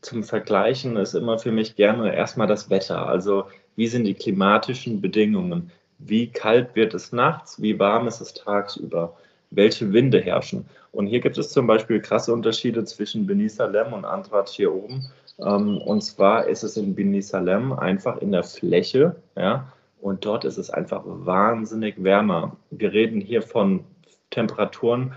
[0.00, 3.06] zum Vergleichen ist immer für mich gerne erstmal das Wetter.
[3.06, 3.44] Also
[3.76, 5.70] wie sind die klimatischen Bedingungen?
[5.98, 7.60] Wie kalt wird es nachts?
[7.60, 9.16] Wie warm ist es tagsüber?
[9.50, 10.66] Welche Winde herrschen?
[10.98, 15.08] Und hier gibt es zum Beispiel krasse Unterschiede zwischen Beni Salem und Antrat hier oben.
[15.38, 20.44] Ähm, und zwar ist es in Bini Salem einfach in der Fläche, ja, und dort
[20.44, 22.56] ist es einfach wahnsinnig wärmer.
[22.72, 23.84] Wir reden hier von
[24.30, 25.12] Temperaturen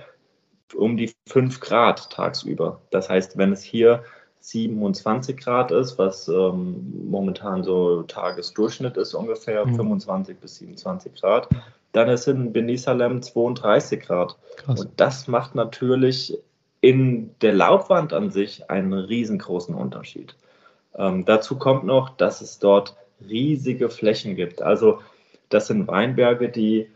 [0.75, 2.79] um die 5 Grad tagsüber.
[2.91, 4.03] Das heißt, wenn es hier
[4.41, 9.77] 27 Grad ist, was ähm, momentan so Tagesdurchschnitt ist, ungefähr mhm.
[9.77, 11.49] 25 bis 27 Grad,
[11.91, 14.37] dann ist in Benisalem 32 Grad.
[14.57, 14.79] Krass.
[14.79, 16.37] Und das macht natürlich
[16.79, 20.35] in der Laubwand an sich einen riesengroßen Unterschied.
[20.95, 22.95] Ähm, dazu kommt noch, dass es dort
[23.27, 24.61] riesige Flächen gibt.
[24.61, 24.99] Also
[25.49, 26.89] das sind Weinberge, die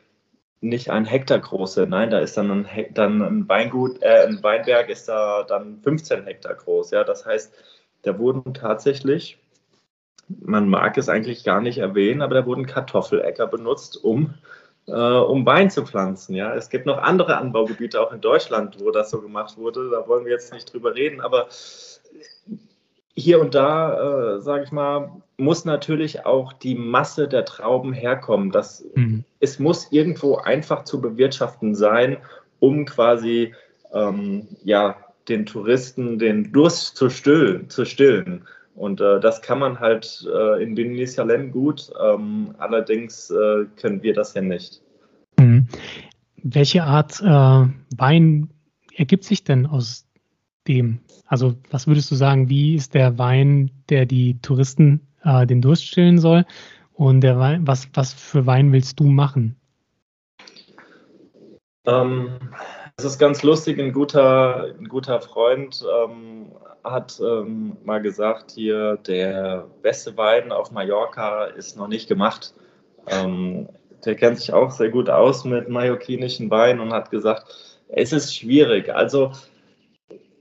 [0.61, 1.89] nicht ein Hektar groß sind.
[1.89, 6.25] Nein, da ist dann ein, dann ein Weingut, äh, ein Weinberg ist da dann 15
[6.25, 6.91] Hektar groß.
[6.91, 7.53] Ja, das heißt,
[8.01, 9.37] da wurden tatsächlich,
[10.27, 14.33] man mag es eigentlich gar nicht erwähnen, aber da wurden Kartoffeläcker benutzt, um
[14.87, 16.35] äh, um Wein zu pflanzen.
[16.35, 19.89] Ja, es gibt noch andere Anbaugebiete auch in Deutschland, wo das so gemacht wurde.
[19.89, 21.47] Da wollen wir jetzt nicht drüber reden, aber
[23.15, 28.51] hier und da, äh, sage ich mal, muss natürlich auch die Masse der Trauben herkommen.
[28.51, 29.23] Das, mhm.
[29.39, 32.17] Es muss irgendwo einfach zu bewirtschaften sein,
[32.59, 33.53] um quasi
[33.93, 34.97] ähm, ja,
[35.29, 37.69] den Touristen den Durst zu stillen.
[37.69, 38.45] Zu stillen.
[38.75, 44.03] Und äh, das kann man halt äh, in Beni Salem gut, ähm, allerdings äh, können
[44.03, 44.81] wir das ja nicht.
[45.39, 45.67] Mhm.
[46.43, 48.49] Welche Art äh, Wein
[48.93, 50.05] ergibt sich denn aus
[50.67, 50.99] dem?
[51.25, 55.85] Also was würdest du sagen, wie ist der Wein, der die Touristen äh, den Durst
[55.85, 56.45] stillen soll?
[56.93, 59.55] Und der Wein, was, was für Wein willst du machen?
[61.85, 62.39] Ähm,
[62.97, 66.51] es ist ganz lustig, ein guter, ein guter Freund ähm,
[66.83, 72.53] hat ähm, mal gesagt, hier der beste Wein auf Mallorca ist noch nicht gemacht.
[73.07, 73.67] Ähm,
[74.05, 78.33] der kennt sich auch sehr gut aus mit mallorquinischen Weinen und hat gesagt, es ist
[78.33, 78.93] schwierig.
[78.93, 79.31] Also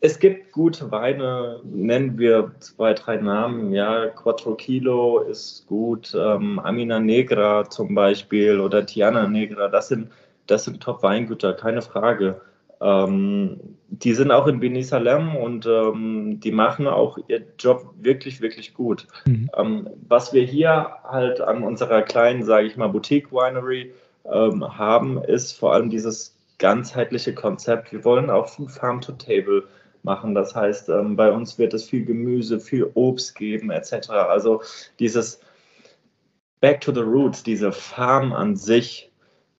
[0.01, 3.73] es gibt gute Weine, nennen wir zwei, drei Namen.
[3.73, 10.11] Ja, Quattro Kilo ist gut, ähm, Amina Negra zum Beispiel oder Tiana Negra, das sind,
[10.47, 12.41] das sind Top-Weingüter, keine Frage.
[12.81, 18.41] Ähm, die sind auch in Beni Salem und ähm, die machen auch ihr Job wirklich,
[18.41, 19.07] wirklich gut.
[19.27, 19.51] Mhm.
[19.57, 23.93] Ähm, was wir hier halt an unserer kleinen, sage ich mal, Boutique Winery
[24.31, 27.93] ähm, haben, ist vor allem dieses ganzheitliche Konzept.
[27.93, 29.65] Wir wollen auch Farm to Table
[30.03, 30.35] machen.
[30.35, 34.11] Das heißt, ähm, bei uns wird es viel Gemüse, viel Obst geben, etc.
[34.11, 34.63] Also
[34.99, 35.41] dieses
[36.61, 39.11] Back to the Roots, diese Farm an sich,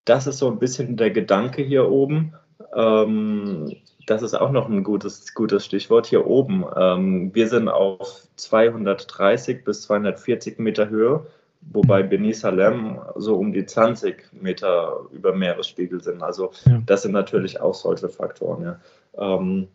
[0.05, 2.33] das ist so ein bisschen der Gedanke hier oben.
[2.75, 3.75] Ähm,
[4.07, 6.63] das ist auch noch ein gutes, gutes Stichwort hier oben.
[6.75, 11.25] Ähm, wir sind auf 230 bis 240 Meter Höhe,
[11.73, 16.21] wobei Beni Salem so um die 20 Meter über Meeresspiegel sind.
[16.21, 16.81] Also ja.
[16.85, 18.63] das sind natürlich auch solche Faktoren.
[18.63, 18.79] Ja.
[19.17, 19.67] Ähm,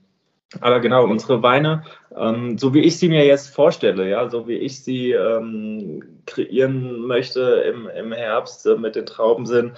[0.60, 1.84] aber genau, unsere Weine,
[2.16, 7.06] ähm, so wie ich sie mir jetzt vorstelle, ja, so wie ich sie ähm, kreieren
[7.06, 7.40] möchte
[7.72, 9.74] im, im Herbst äh, mit den Trauben sind,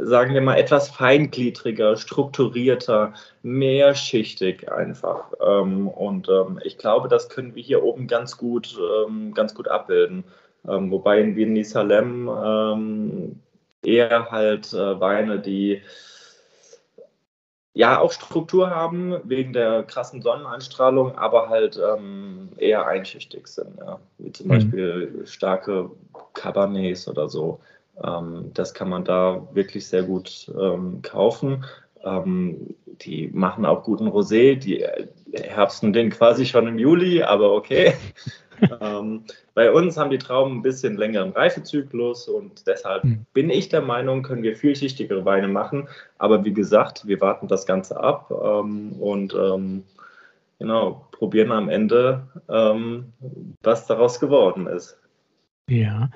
[0.00, 5.32] sagen wir mal, etwas feingliedriger, strukturierter, mehrschichtig einfach.
[5.44, 9.68] Ähm, und ähm, ich glaube, das können wir hier oben ganz gut, ähm, ganz gut
[9.68, 10.24] abbilden.
[10.68, 12.28] Wobei in Wien Salem
[13.86, 15.80] eher halt äh, Weine, die
[17.72, 24.00] ja auch Struktur haben wegen der krassen Sonneneinstrahlung, aber halt ähm, eher einschichtig sind, ja.
[24.18, 24.50] wie zum mhm.
[24.50, 25.90] Beispiel starke
[26.32, 27.60] Cabernets oder so.
[28.02, 31.64] Ähm, das kann man da wirklich sehr gut ähm, kaufen.
[32.04, 34.86] Ähm, die machen auch guten Rosé, die
[35.32, 37.94] herbsten den quasi schon im Juli, aber okay.
[38.80, 43.26] ähm, bei uns haben die Trauben ein bisschen längeren Reifezyklus und deshalb mhm.
[43.32, 45.88] bin ich der Meinung, können wir vielschichtigere Weine machen.
[46.18, 49.84] Aber wie gesagt, wir warten das Ganze ab ähm, und ähm,
[50.58, 52.28] genau, probieren am Ende,
[53.62, 54.98] was daraus geworden ist.
[55.68, 56.10] Ja,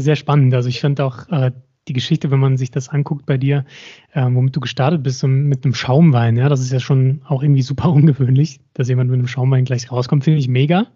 [0.00, 0.54] sehr spannend.
[0.54, 1.52] Also ich fand auch äh,
[1.88, 3.64] die Geschichte, wenn man sich das anguckt bei dir,
[4.12, 7.42] äh, womit du gestartet bist, so mit einem Schaumwein, ja, das ist ja schon auch
[7.42, 10.86] irgendwie super ungewöhnlich, dass jemand mit einem Schaumwein gleich rauskommt, finde ich mega.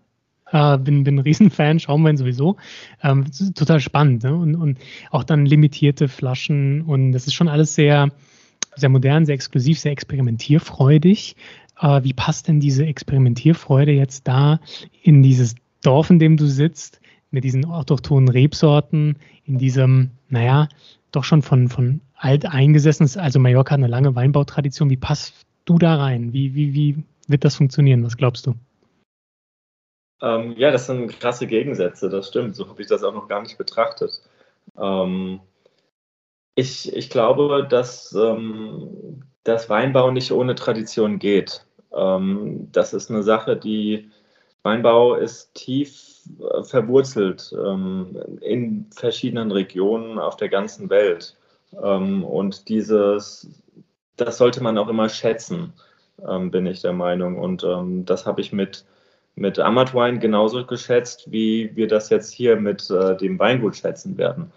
[0.51, 2.57] Äh, bin, bin ein Riesenfan, Schaumwein sowieso.
[3.03, 4.23] Ähm, total spannend.
[4.23, 4.35] Ne?
[4.35, 4.79] Und, und
[5.11, 8.11] auch dann limitierte Flaschen und das ist schon alles sehr,
[8.77, 11.37] sehr modern, sehr exklusiv, sehr experimentierfreudig.
[11.81, 14.61] Äh, wie passt denn diese Experimentierfreude jetzt da
[15.03, 17.01] in dieses Dorf, in dem du sitzt,
[17.33, 20.69] mit diesen autochthonen Rebsorten, in diesem, naja,
[21.11, 24.91] doch schon von, von alt eingesessen, also Mallorca hat eine lange Weinbautradition.
[24.91, 26.33] Wie passt du da rein?
[26.33, 28.05] Wie, wie, wie wird das funktionieren?
[28.05, 28.55] Was glaubst du?
[30.21, 32.55] Ähm, ja, das sind krasse Gegensätze, das stimmt.
[32.55, 34.23] So habe ich das auch noch gar nicht betrachtet.
[34.79, 35.41] Ähm,
[36.55, 41.67] ich, ich glaube, dass ähm, das Weinbau nicht ohne Tradition geht.
[41.93, 44.11] Ähm, das ist eine Sache, die
[44.63, 46.12] Weinbau ist tief
[46.63, 51.37] verwurzelt ähm, in verschiedenen Regionen auf der ganzen Welt.
[51.83, 53.49] Ähm, und dieses,
[54.17, 55.73] das sollte man auch immer schätzen,
[56.51, 57.39] bin ich der Meinung.
[57.39, 57.67] Und
[58.07, 58.85] das habe ich mit
[59.35, 64.53] mit Amatwein genauso geschätzt, wie wir das jetzt hier mit äh, dem Weingut schätzen werden.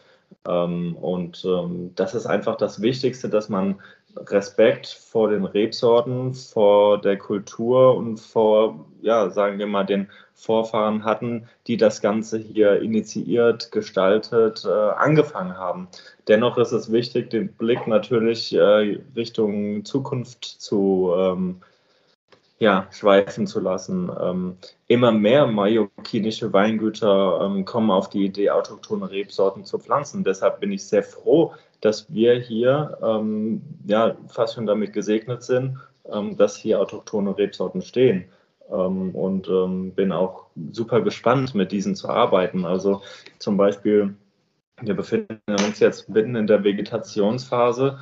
[0.48, 3.80] Ähm, und ähm, das ist einfach das Wichtigste, dass man
[4.18, 11.06] Respekt vor den Rebsorten, vor der Kultur und vor, ja, sagen wir mal, den Vorfahren
[11.06, 15.88] hatten, die das Ganze hier initiiert, gestaltet, äh, angefangen haben.
[16.28, 21.62] Dennoch ist es wichtig, den Blick natürlich äh, Richtung Zukunft zu ähm,
[22.60, 24.10] ja, schweifen zu lassen.
[24.20, 24.58] Ähm,
[24.88, 30.24] immer mehr mallorquinische Weingüter ähm, kommen auf die Idee, autochthone Rebsorten zu pflanzen.
[30.24, 35.78] Deshalb bin ich sehr froh, dass wir hier ähm, ja, fast schon damit gesegnet sind,
[36.12, 38.26] ähm, dass hier autochthone Rebsorten stehen.
[38.70, 42.66] Ähm, und ähm, bin auch super gespannt, mit diesen zu arbeiten.
[42.66, 43.02] Also
[43.38, 44.16] zum Beispiel,
[44.82, 48.00] wir befinden uns jetzt mitten in der Vegetationsphase.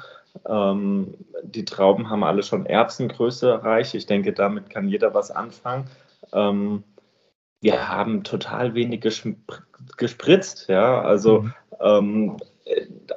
[0.47, 1.13] Ähm,
[1.43, 3.93] die Trauben haben alle schon Erbsengröße erreicht.
[3.93, 5.85] Ich denke, damit kann jeder was anfangen.
[6.31, 6.83] Ähm,
[7.61, 9.01] wir haben total wenig
[9.97, 11.01] gespritzt, ja.
[11.01, 11.53] Also mhm.
[11.79, 12.37] ähm,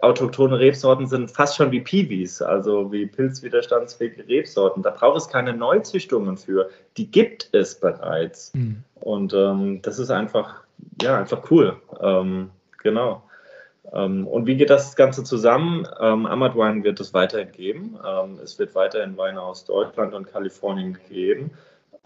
[0.03, 4.83] autochtone Rebsorten sind fast schon wie Piwis, also wie pilzwiderstandsfähige Rebsorten.
[4.83, 6.69] Da braucht es keine Neuzüchtungen für.
[6.97, 8.53] Die gibt es bereits.
[8.55, 8.83] Mhm.
[8.97, 10.63] Und ähm, das ist einfach,
[11.01, 11.77] ja, einfach cool.
[12.01, 12.51] Ähm,
[12.83, 13.23] genau.
[13.93, 15.87] Ähm, und wie geht das Ganze zusammen?
[16.01, 17.99] Ähm, Amad Wine wird es weiterhin geben.
[18.05, 21.53] Ähm, es wird weiterhin Weine aus Deutschland und Kalifornien geben.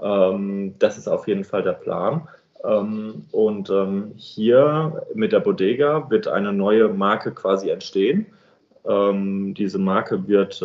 [0.03, 2.29] Ähm, das ist auf jeden Fall der Plan.
[2.65, 8.27] Ähm, und ähm, hier mit der Bodega wird eine neue Marke quasi entstehen.
[8.83, 10.65] diese Marke wird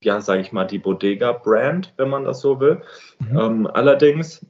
[0.00, 2.80] ja, sage ich mal, die Bodega-Brand, wenn man das so will.
[3.18, 3.66] Mhm.
[3.66, 4.46] allerdings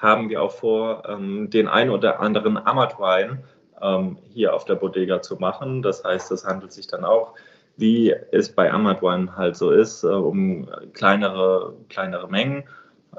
[0.00, 3.44] haben wir auch vor, den ein oder anderen Amat-Wein
[3.80, 5.82] ähm, hier auf der Bodega zu machen.
[5.82, 7.34] Das heißt, es handelt sich dann auch,
[7.76, 12.64] wie es bei Amad Wine halt so ist, äh, um kleinere, kleinere Mengen,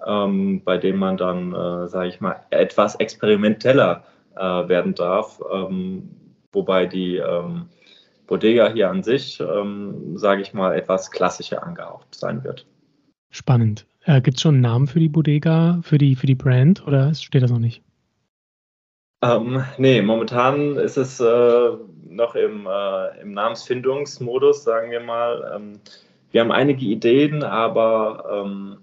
[0.05, 4.03] ähm, bei denen man dann, äh, sage ich mal, etwas experimenteller
[4.35, 5.41] äh, werden darf.
[5.51, 6.09] Ähm,
[6.51, 7.67] wobei die ähm,
[8.27, 12.65] Bodega hier an sich, ähm, sage ich mal, etwas klassischer angehaucht sein wird.
[13.29, 13.85] Spannend.
[14.05, 17.13] Äh, Gibt es schon einen Namen für die Bodega, für die, für die Brand oder
[17.13, 17.83] steht das noch nicht?
[19.23, 21.69] Ähm, nee, momentan ist es äh,
[22.07, 25.53] noch im, äh, im, Namensfindungsmodus, sagen wir mal.
[25.55, 25.79] Ähm,
[26.31, 28.77] wir haben einige Ideen, aber ähm,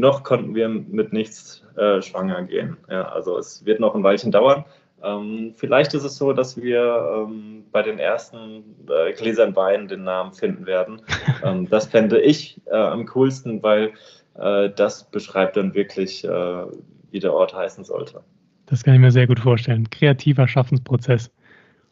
[0.00, 2.76] noch konnten wir mit nichts äh, schwanger gehen.
[2.90, 4.64] Ja, also es wird noch ein Weilchen dauern.
[5.02, 10.04] Ähm, vielleicht ist es so, dass wir ähm, bei den ersten äh, Gläsern Wein den
[10.04, 11.02] Namen finden werden.
[11.42, 13.92] Ähm, das fände ich äh, am coolsten, weil
[14.34, 16.64] äh, das beschreibt dann wirklich, äh,
[17.10, 18.22] wie der Ort heißen sollte.
[18.66, 19.88] Das kann ich mir sehr gut vorstellen.
[19.88, 21.30] Kreativer Schaffensprozess.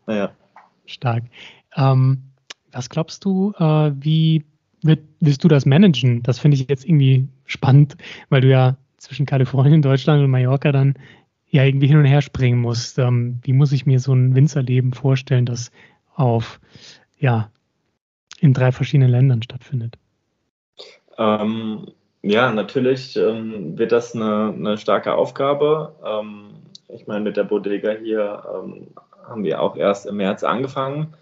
[0.07, 0.31] Ja.
[0.85, 1.25] Stark.
[1.77, 2.25] Ähm,
[2.73, 4.45] was glaubst du, äh, wie
[4.83, 6.23] wird, willst du das managen?
[6.23, 7.97] Das finde ich jetzt irgendwie spannend,
[8.29, 10.95] weil du ja zwischen Kalifornien, Deutschland und Mallorca dann
[11.51, 12.99] ja irgendwie hin und her springen musst.
[12.99, 15.73] Ähm, wie muss ich mir so ein Winzerleben vorstellen, das
[16.15, 16.61] auf,
[17.19, 17.51] ja,
[18.41, 19.97] in drei verschiedenen Ländern stattfindet?
[21.17, 21.89] Ähm,
[22.23, 25.95] ja, natürlich ähm, wird das eine, eine starke Aufgabe.
[26.05, 26.51] Ähm,
[26.89, 28.89] ich meine, mit der Bodega hier ähm,
[29.27, 31.15] haben wir auch erst im März angefangen,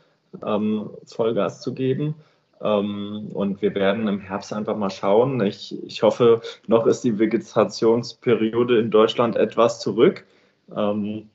[0.45, 2.14] ähm, Vollgas zu geben.
[2.61, 5.40] Ähm, und wir werden im Herbst einfach mal schauen.
[5.42, 10.24] Ich, ich hoffe, noch ist die Vegetationsperiode in Deutschland etwas zurück.
[10.74, 11.30] Ähm,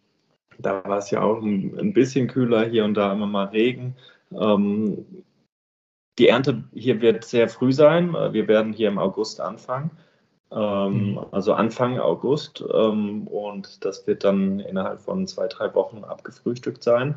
[0.57, 3.95] da war es ja auch ein, ein, bisschen kühler, hier und da immer mal Regen.
[4.31, 5.05] Ähm,
[6.19, 8.13] die Ernte hier wird sehr früh sein.
[8.13, 9.91] Wir werden hier im August anfangen.
[10.51, 11.25] Ähm, mhm.
[11.31, 12.63] also Anfang August.
[12.73, 17.15] Ähm, und das wird dann innerhalb von zwei, drei Wochen abgefrühstückt sein.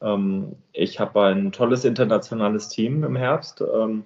[0.00, 4.04] Ähm, ich habe ein tolles internationales Team im Herbst, ähm,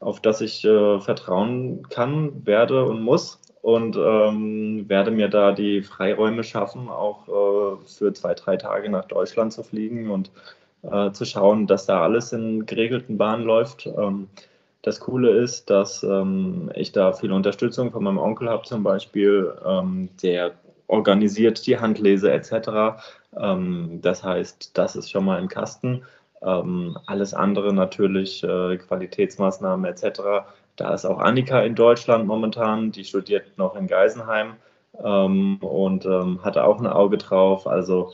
[0.00, 3.40] auf das ich äh, vertrauen kann, werde und muss.
[3.62, 9.06] Und ähm, werde mir da die Freiräume schaffen, auch äh, für zwei, drei Tage nach
[9.06, 10.30] Deutschland zu fliegen und
[10.82, 13.88] äh, zu schauen, dass da alles in geregelten Bahnen läuft.
[14.82, 16.06] Das Coole ist, dass
[16.74, 19.52] ich da viel Unterstützung von meinem Onkel habe zum Beispiel,
[20.22, 20.52] der
[20.86, 23.02] organisiert die Handlese etc.
[23.38, 26.04] Ähm, das heißt, das ist schon mal im Kasten.
[26.42, 30.20] Ähm, alles andere natürlich, äh, Qualitätsmaßnahmen etc.
[30.76, 34.56] Da ist auch Annika in Deutschland momentan, die studiert noch in Geisenheim
[35.02, 37.66] ähm, und ähm, hatte auch ein Auge drauf.
[37.66, 38.12] Also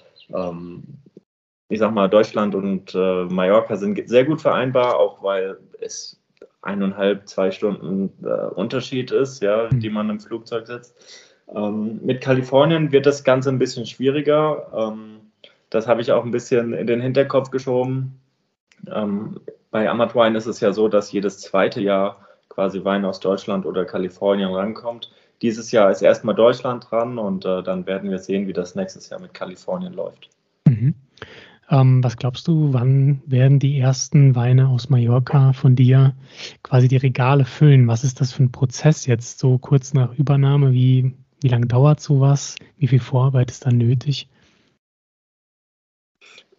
[1.69, 6.23] ich sag mal, Deutschland und äh, Mallorca sind sehr gut vereinbar, auch weil es
[6.61, 10.95] eineinhalb, zwei Stunden äh, Unterschied ist, ja, die man im Flugzeug sitzt.
[11.55, 14.69] Ähm, mit Kalifornien wird das Ganze ein bisschen schwieriger.
[14.75, 15.21] Ähm,
[15.71, 18.21] das habe ich auch ein bisschen in den Hinterkopf geschoben.
[18.93, 19.41] Ähm,
[19.71, 22.19] bei Amat Wine ist es ja so, dass jedes zweite Jahr
[22.49, 25.11] quasi Wein aus Deutschland oder Kalifornien rankommt.
[25.41, 29.09] Dieses Jahr ist erstmal Deutschland dran und äh, dann werden wir sehen, wie das nächstes
[29.09, 30.29] Jahr mit Kalifornien läuft.
[30.67, 30.95] Mhm.
[31.71, 36.15] Ähm, was glaubst du, wann werden die ersten Weine aus Mallorca von dir
[36.63, 37.89] quasi die Regale füllen?
[37.89, 40.73] Was ist das für ein Prozess jetzt so kurz nach Übernahme?
[40.73, 42.57] Wie, wie lange dauert sowas?
[42.77, 44.29] Wie viel Vorarbeit ist dann nötig?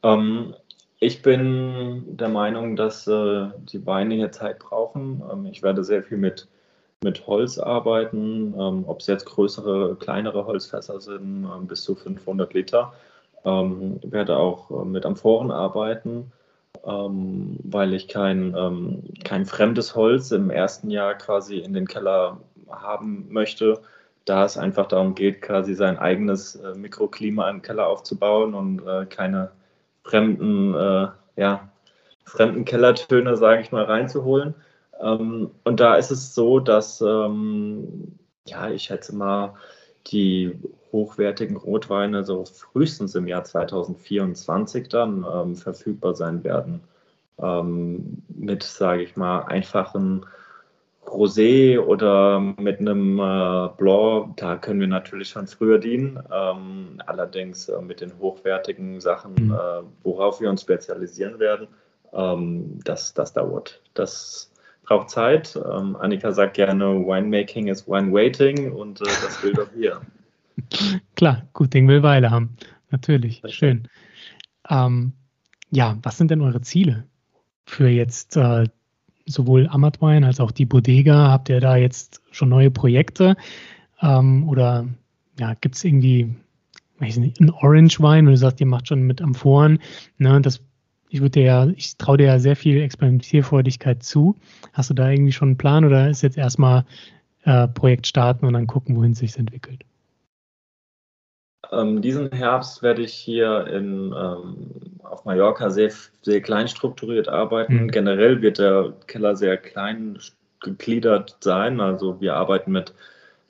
[0.04, 0.54] Ähm,
[1.00, 5.22] ich bin der Meinung, dass äh, die Weine hier Zeit brauchen.
[5.32, 6.48] Ähm, ich werde sehr viel mit,
[7.04, 12.54] mit Holz arbeiten, ähm, ob es jetzt größere, kleinere Holzfässer sind, ähm, bis zu 500
[12.54, 12.94] Liter.
[13.46, 16.32] Ähm, werde auch äh, mit Amphoren arbeiten,
[16.86, 22.40] ähm, weil ich kein, ähm, kein fremdes Holz im ersten Jahr quasi in den Keller
[22.70, 23.82] haben möchte,
[24.26, 29.06] da es einfach darum geht, quasi sein eigenes äh, Mikroklima im Keller aufzubauen und äh,
[29.06, 29.52] keine
[30.04, 31.70] fremden, äh, ja,
[32.26, 34.56] fremden Kellertöne, sage ich mal, reinzuholen.
[35.02, 39.54] Ähm, und da ist es so, dass, ähm, ja, ich schätze mal,
[40.08, 40.60] die
[40.92, 46.82] hochwertigen Rotweine so frühestens im Jahr 2024 dann ähm, verfügbar sein werden.
[47.40, 50.26] Ähm, mit, sage ich mal, einfachen
[51.08, 56.20] Rosé oder mit einem äh, Blanc, da können wir natürlich schon früher dienen.
[56.32, 59.52] Ähm, allerdings äh, mit den hochwertigen Sachen, mhm.
[59.52, 61.68] äh, worauf wir uns spezialisieren werden,
[62.14, 63.82] ähm, das, das dauert.
[63.94, 64.52] Das
[64.84, 65.56] braucht Zeit.
[65.56, 70.02] Ähm, Annika sagt gerne, Winemaking is wine waiting und äh, das will doch hier.
[71.16, 72.56] Klar, gut Ding will Weile haben.
[72.90, 73.88] Natürlich, schön.
[74.70, 75.14] Ähm,
[75.72, 77.06] ja, was sind denn eure Ziele
[77.66, 78.68] für jetzt äh,
[79.26, 81.30] sowohl Amat Wine als auch die Bodega?
[81.30, 83.36] Habt ihr da jetzt schon neue Projekte?
[84.02, 84.88] Ähm, oder
[85.40, 86.36] ja, gibt es irgendwie,
[87.00, 89.80] weiß nicht, ein Orange Wine, wenn du sagst, ihr macht schon mit Amphoren,
[90.18, 90.62] ne, das
[91.14, 94.36] ich würde dir ja, ich traue dir ja sehr viel Experimentierfreudigkeit zu.
[94.74, 96.86] Hast du da irgendwie schon einen Plan oder ist jetzt erstmal
[97.44, 99.86] äh, Projekt starten und dann gucken, wohin es sich entwickelt?
[101.74, 104.72] Ähm, diesen Herbst werde ich hier in, ähm,
[105.04, 107.84] auf Mallorca sehr, sehr klein strukturiert arbeiten.
[107.84, 107.92] Mhm.
[107.92, 110.20] Generell wird der Keller sehr klein
[110.62, 111.80] gegliedert sein.
[111.80, 112.94] Also wir arbeiten mit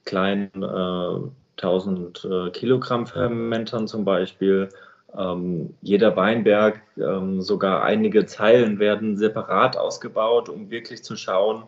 [0.05, 1.29] kleinen äh,
[1.61, 4.69] 1000 äh, Kilogramm Fermentern zum Beispiel.
[5.17, 11.63] Ähm, jeder Weinberg, ähm, sogar einige Zeilen werden separat ausgebaut, um wirklich zu schauen,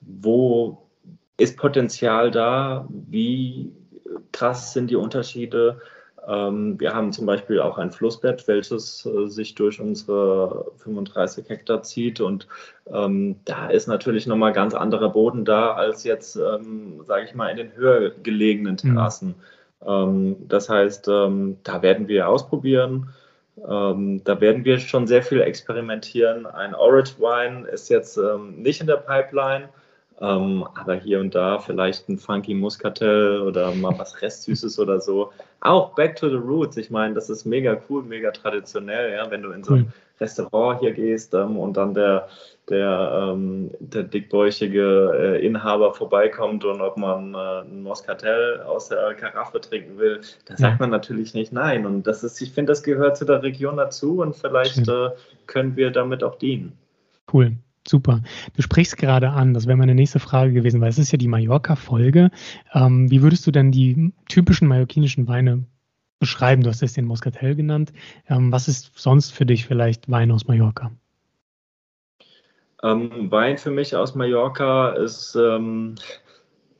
[0.00, 0.78] wo
[1.36, 3.72] ist Potenzial da, wie
[4.32, 5.80] krass sind die Unterschiede.
[6.26, 11.82] Ähm, wir haben zum Beispiel auch ein Flussbett, welches äh, sich durch unsere 35 Hektar
[11.82, 12.20] zieht.
[12.20, 12.48] Und
[12.92, 17.48] ähm, da ist natürlich nochmal ganz anderer Boden da als jetzt, ähm, sage ich mal,
[17.48, 18.94] in den höher gelegenen mhm.
[18.94, 19.34] Terrassen.
[19.80, 19.86] Mhm.
[19.86, 23.10] Ähm, das heißt, ähm, da werden wir ausprobieren.
[23.68, 26.46] Ähm, da werden wir schon sehr viel experimentieren.
[26.46, 28.18] Ein Orange Wine ist jetzt
[28.56, 29.68] nicht in der Pipeline.
[30.20, 35.32] Ähm, aber hier und da vielleicht ein funky Muscatel oder mal was Restsüßes oder so.
[35.60, 36.76] Auch Back to the Roots.
[36.76, 40.80] Ich meine, das ist mega cool, mega traditionell, ja, wenn du in so ein Restaurant
[40.80, 42.28] hier gehst ähm, und dann der,
[42.68, 49.14] der, ähm, der dickbäuchige äh, Inhaber vorbeikommt und ob man äh, ein Muscatel aus der
[49.14, 51.84] Karaffe trinken will, da sagt man natürlich nicht nein.
[51.86, 55.10] Und das ist, ich finde, das gehört zu der Region dazu und vielleicht äh,
[55.46, 56.78] können wir damit auch dienen.
[57.32, 57.56] Cool.
[57.86, 58.22] Super.
[58.56, 61.28] Du sprichst gerade an, das wäre meine nächste Frage gewesen, weil es ist ja die
[61.28, 62.30] Mallorca-Folge.
[62.72, 65.64] Ähm, wie würdest du denn die typischen mallorquinischen Weine
[66.18, 66.62] beschreiben?
[66.62, 67.92] Du hast jetzt den Moscatel genannt.
[68.28, 70.92] Ähm, was ist sonst für dich vielleicht Wein aus Mallorca?
[72.82, 75.96] Ähm, Wein für mich aus Mallorca ist ähm,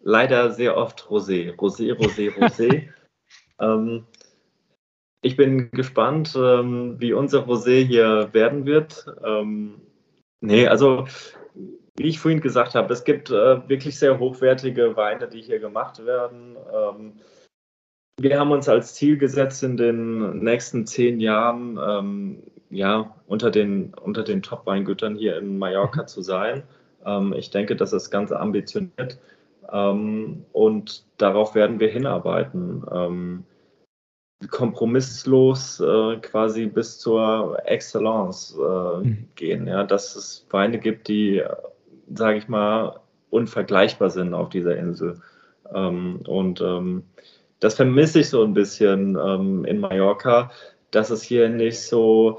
[0.02, 1.54] leider sehr oft Rosé.
[1.56, 2.88] Rosé, Rosé, Rosé.
[3.60, 4.04] Ähm,
[5.22, 9.06] ich bin gespannt, ähm, wie unser Rosé hier werden wird.
[10.44, 11.06] Nee, also
[11.96, 16.04] wie ich vorhin gesagt habe, es gibt äh, wirklich sehr hochwertige Weine, die hier gemacht
[16.04, 16.56] werden.
[16.72, 17.12] Ähm,
[18.20, 23.94] wir haben uns als Ziel gesetzt, in den nächsten zehn Jahren ähm, ja, unter den,
[23.94, 26.64] unter den Top-Weingütern hier in Mallorca zu sein.
[27.06, 29.18] Ähm, ich denke, das ist ganz ambitioniert
[29.72, 33.44] ähm, und darauf werden wir hinarbeiten.
[34.48, 39.28] Kompromisslos äh, quasi bis zur Excellence äh, mhm.
[39.34, 39.66] gehen.
[39.66, 41.42] Ja, dass es Weine gibt, die,
[42.12, 45.20] sage ich mal, unvergleichbar sind auf dieser Insel.
[45.74, 47.04] Ähm, und ähm,
[47.60, 50.50] das vermisse ich so ein bisschen ähm, in Mallorca,
[50.90, 52.38] dass es hier nicht so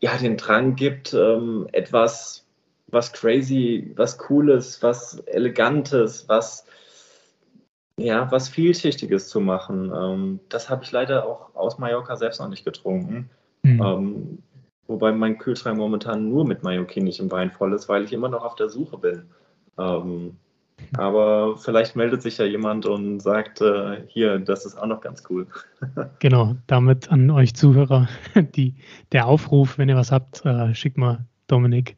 [0.00, 2.44] ja, den Drang gibt, ähm, etwas,
[2.88, 6.66] was crazy, was cooles, was elegantes, was
[7.98, 9.92] ja, was Vielschichtiges zu machen.
[9.94, 13.30] Ähm, das habe ich leider auch aus Mallorca selbst noch nicht getrunken.
[13.62, 13.82] Mhm.
[13.82, 14.38] Ähm,
[14.86, 18.56] wobei mein Kühlschrank momentan nur mit mallorquinischem Wein voll ist, weil ich immer noch auf
[18.56, 19.22] der Suche bin.
[19.78, 20.36] Ähm,
[20.96, 25.22] Aber vielleicht meldet sich ja jemand und sagt, äh, hier, das ist auch noch ganz
[25.30, 25.46] cool.
[26.18, 28.08] genau, damit an euch Zuhörer
[28.56, 28.74] die,
[29.12, 31.96] der Aufruf, wenn ihr was habt, äh, schickt mal Dominik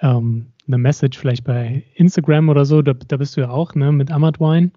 [0.00, 2.82] ähm, eine Message vielleicht bei Instagram oder so.
[2.82, 4.70] Da, da bist du ja auch, ne, mit Amadwine.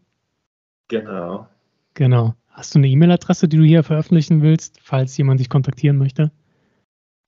[0.87, 1.47] Genau.
[1.93, 2.33] Genau.
[2.49, 6.31] Hast du eine E-Mail-Adresse, die du hier veröffentlichen willst, falls jemand dich kontaktieren möchte?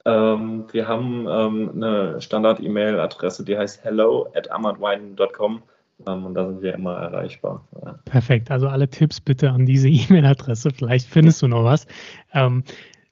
[0.06, 5.64] Ähm, wir haben ähm, eine Standard-E-Mail-Adresse, die heißt hello at amadwine.com
[6.08, 7.68] ähm, und da sind wir immer erreichbar.
[7.84, 8.00] Ja.
[8.06, 8.52] Perfekt.
[8.52, 10.72] Also alle Tipps bitte an diese E-Mail-Adresse.
[10.72, 11.88] Vielleicht findest du noch was.
[12.34, 12.64] Ähm,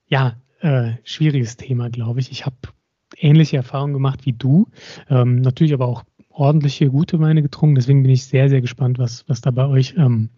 [0.08, 2.32] ja, äh, schwieriges Thema, glaube ich.
[2.32, 2.56] Ich habe
[3.18, 4.68] ähnliche Erfahrungen gemacht wie du.
[5.10, 6.04] Ähm, natürlich aber auch
[6.36, 7.76] ordentliche, gute Weine getrunken.
[7.76, 10.30] Deswegen bin ich sehr, sehr gespannt, was, was da bei euch ähm,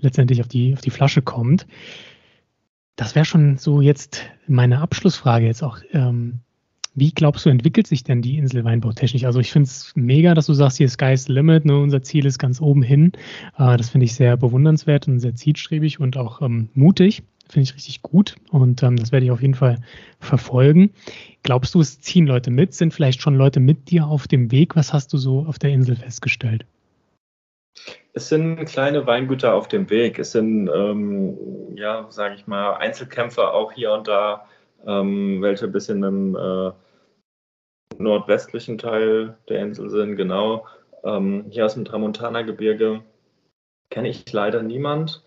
[0.00, 1.66] letztendlich auf die, auf die Flasche kommt.
[2.96, 5.78] Das wäre schon so jetzt meine Abschlussfrage jetzt auch.
[5.92, 6.40] Ähm,
[6.96, 9.24] wie glaubst du, entwickelt sich denn die Insel weinbautechnisch?
[9.24, 12.38] Also ich finde es mega, dass du sagst, hier Sky's Limit, ne, unser Ziel ist
[12.38, 13.12] ganz oben hin.
[13.58, 17.24] Äh, das finde ich sehr bewundernswert und sehr zielstrebig und auch ähm, mutig.
[17.48, 19.78] Finde ich richtig gut und ähm, das werde ich auf jeden Fall
[20.18, 20.90] verfolgen.
[21.42, 22.74] Glaubst du, es ziehen Leute mit?
[22.74, 24.76] Sind vielleicht schon Leute mit dir auf dem Weg?
[24.76, 26.64] Was hast du so auf der Insel festgestellt?
[28.12, 30.18] Es sind kleine Weingüter auf dem Weg.
[30.18, 31.36] Es sind, ähm,
[31.76, 34.46] ja, sage ich mal, Einzelkämpfer auch hier und da,
[34.86, 36.70] ähm, welche ein bisschen im äh,
[37.98, 40.66] nordwestlichen Teil der Insel sind, genau.
[41.02, 43.02] Ähm, hier aus dem Tramontana-Gebirge
[43.90, 45.22] kenne ich leider niemand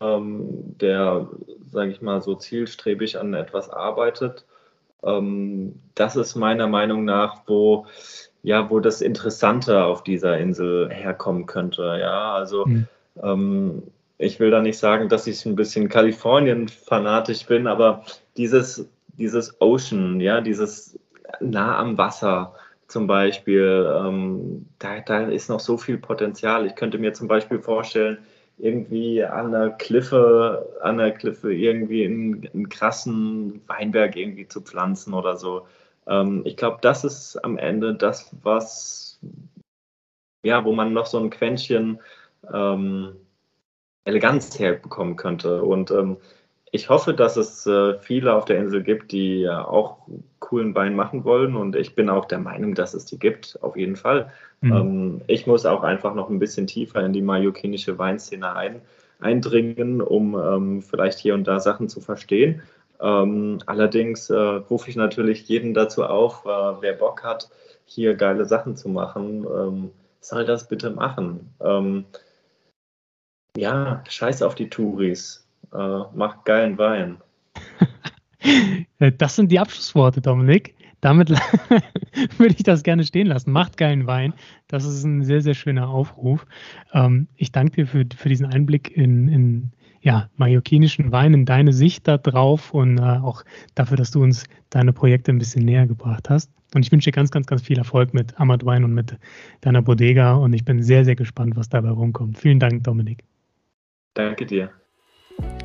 [0.00, 1.28] ähm, der,
[1.70, 4.44] sage ich mal, so zielstrebig an etwas arbeitet.
[5.02, 7.86] Ähm, das ist meiner Meinung nach, wo
[8.44, 11.96] ja, wo das Interessante auf dieser Insel herkommen könnte.
[11.98, 12.86] Ja, also mhm.
[13.22, 13.82] ähm,
[14.18, 18.04] ich will da nicht sagen, dass ich ein bisschen Kalifornien-fanatisch bin, aber
[18.36, 20.98] dieses, dieses Ocean, ja, dieses
[21.40, 22.54] nah am Wasser
[22.86, 26.66] zum Beispiel, ähm, da, da ist noch so viel Potenzial.
[26.66, 28.18] Ich könnte mir zum Beispiel vorstellen,
[28.58, 35.14] irgendwie an der Kliffe, an der Kliffe irgendwie einen, einen krassen Weinberg irgendwie zu pflanzen
[35.14, 35.66] oder so.
[36.06, 39.18] Ähm, ich glaube, das ist am Ende das, was,
[40.44, 42.00] ja, wo man noch so ein Quäntchen
[42.52, 43.16] ähm,
[44.04, 45.62] Eleganz herbekommen könnte.
[45.62, 46.18] Und ähm,
[46.74, 49.98] ich hoffe, dass es äh, viele auf der Insel gibt, die auch
[50.40, 51.54] coolen Wein machen wollen.
[51.54, 54.32] Und ich bin auch der Meinung, dass es die gibt, auf jeden Fall.
[54.60, 54.72] Mhm.
[54.72, 58.80] Ähm, ich muss auch einfach noch ein bisschen tiefer in die mallorquinische Weinszene ein,
[59.20, 62.60] eindringen, um ähm, vielleicht hier und da Sachen zu verstehen.
[63.00, 67.50] Ähm, allerdings äh, rufe ich natürlich jeden dazu auf, äh, wer Bock hat,
[67.84, 71.54] hier geile Sachen zu machen, ähm, soll das bitte machen.
[73.56, 75.43] Ja, scheiß auf die Touris
[75.74, 77.18] äh, macht geilen Wein.
[79.18, 80.74] das sind die Abschlussworte, Dominik.
[81.00, 81.30] Damit
[82.38, 83.52] würde ich das gerne stehen lassen.
[83.52, 84.32] Macht geilen Wein.
[84.68, 86.46] Das ist ein sehr, sehr schöner Aufruf.
[86.94, 91.72] Ähm, ich danke dir für, für diesen Einblick in, in ja, mallorquinischen Wein, in deine
[91.72, 93.42] Sicht da drauf und äh, auch
[93.74, 96.50] dafür, dass du uns deine Projekte ein bisschen näher gebracht hast.
[96.74, 99.16] Und ich wünsche dir ganz, ganz, ganz viel Erfolg mit Amad Wein und mit
[99.60, 100.34] deiner Bodega.
[100.34, 102.38] Und ich bin sehr, sehr gespannt, was dabei rumkommt.
[102.38, 103.24] Vielen Dank, Dominik.
[104.14, 104.70] Danke dir.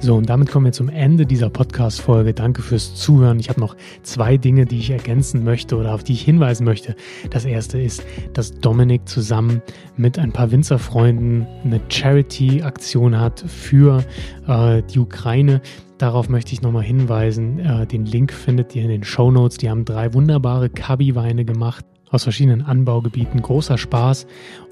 [0.01, 2.33] So, und damit kommen wir zum Ende dieser Podcast-Folge.
[2.33, 3.37] Danke fürs Zuhören.
[3.37, 6.95] Ich habe noch zwei Dinge, die ich ergänzen möchte oder auf die ich hinweisen möchte.
[7.31, 9.61] Das erste ist, dass Dominik zusammen
[9.97, 14.05] mit ein paar Winzerfreunden eine Charity-Aktion hat für
[14.47, 15.61] äh, die Ukraine.
[15.97, 17.59] Darauf möchte ich nochmal hinweisen.
[17.59, 19.57] Äh, den Link findet ihr in den Show Notes.
[19.57, 23.41] Die haben drei wunderbare Kabi-Weine gemacht aus verschiedenen Anbaugebieten.
[23.41, 24.27] Großer Spaß.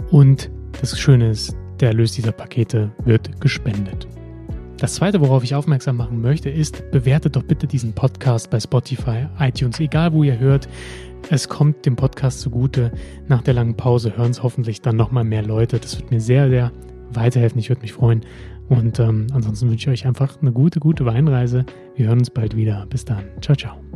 [0.10, 4.08] Und das Schöne ist, der Erlös dieser Pakete wird gespendet.
[4.78, 9.26] Das zweite, worauf ich aufmerksam machen möchte, ist, bewertet doch bitte diesen Podcast bei Spotify,
[9.40, 10.70] iTunes, egal wo ihr hört.
[11.32, 12.92] Es kommt dem Podcast zugute.
[13.28, 15.80] Nach der langen Pause hören es hoffentlich dann nochmal mehr Leute.
[15.80, 16.72] Das wird mir sehr, sehr
[17.12, 17.60] weiterhelfen.
[17.60, 18.22] Ich würde mich freuen.
[18.70, 21.66] Und ähm, ansonsten wünsche ich euch einfach eine gute, gute Weinreise.
[21.96, 22.86] Wir hören uns bald wieder.
[22.90, 23.24] Bis dann.
[23.42, 23.87] Ciao, ciao.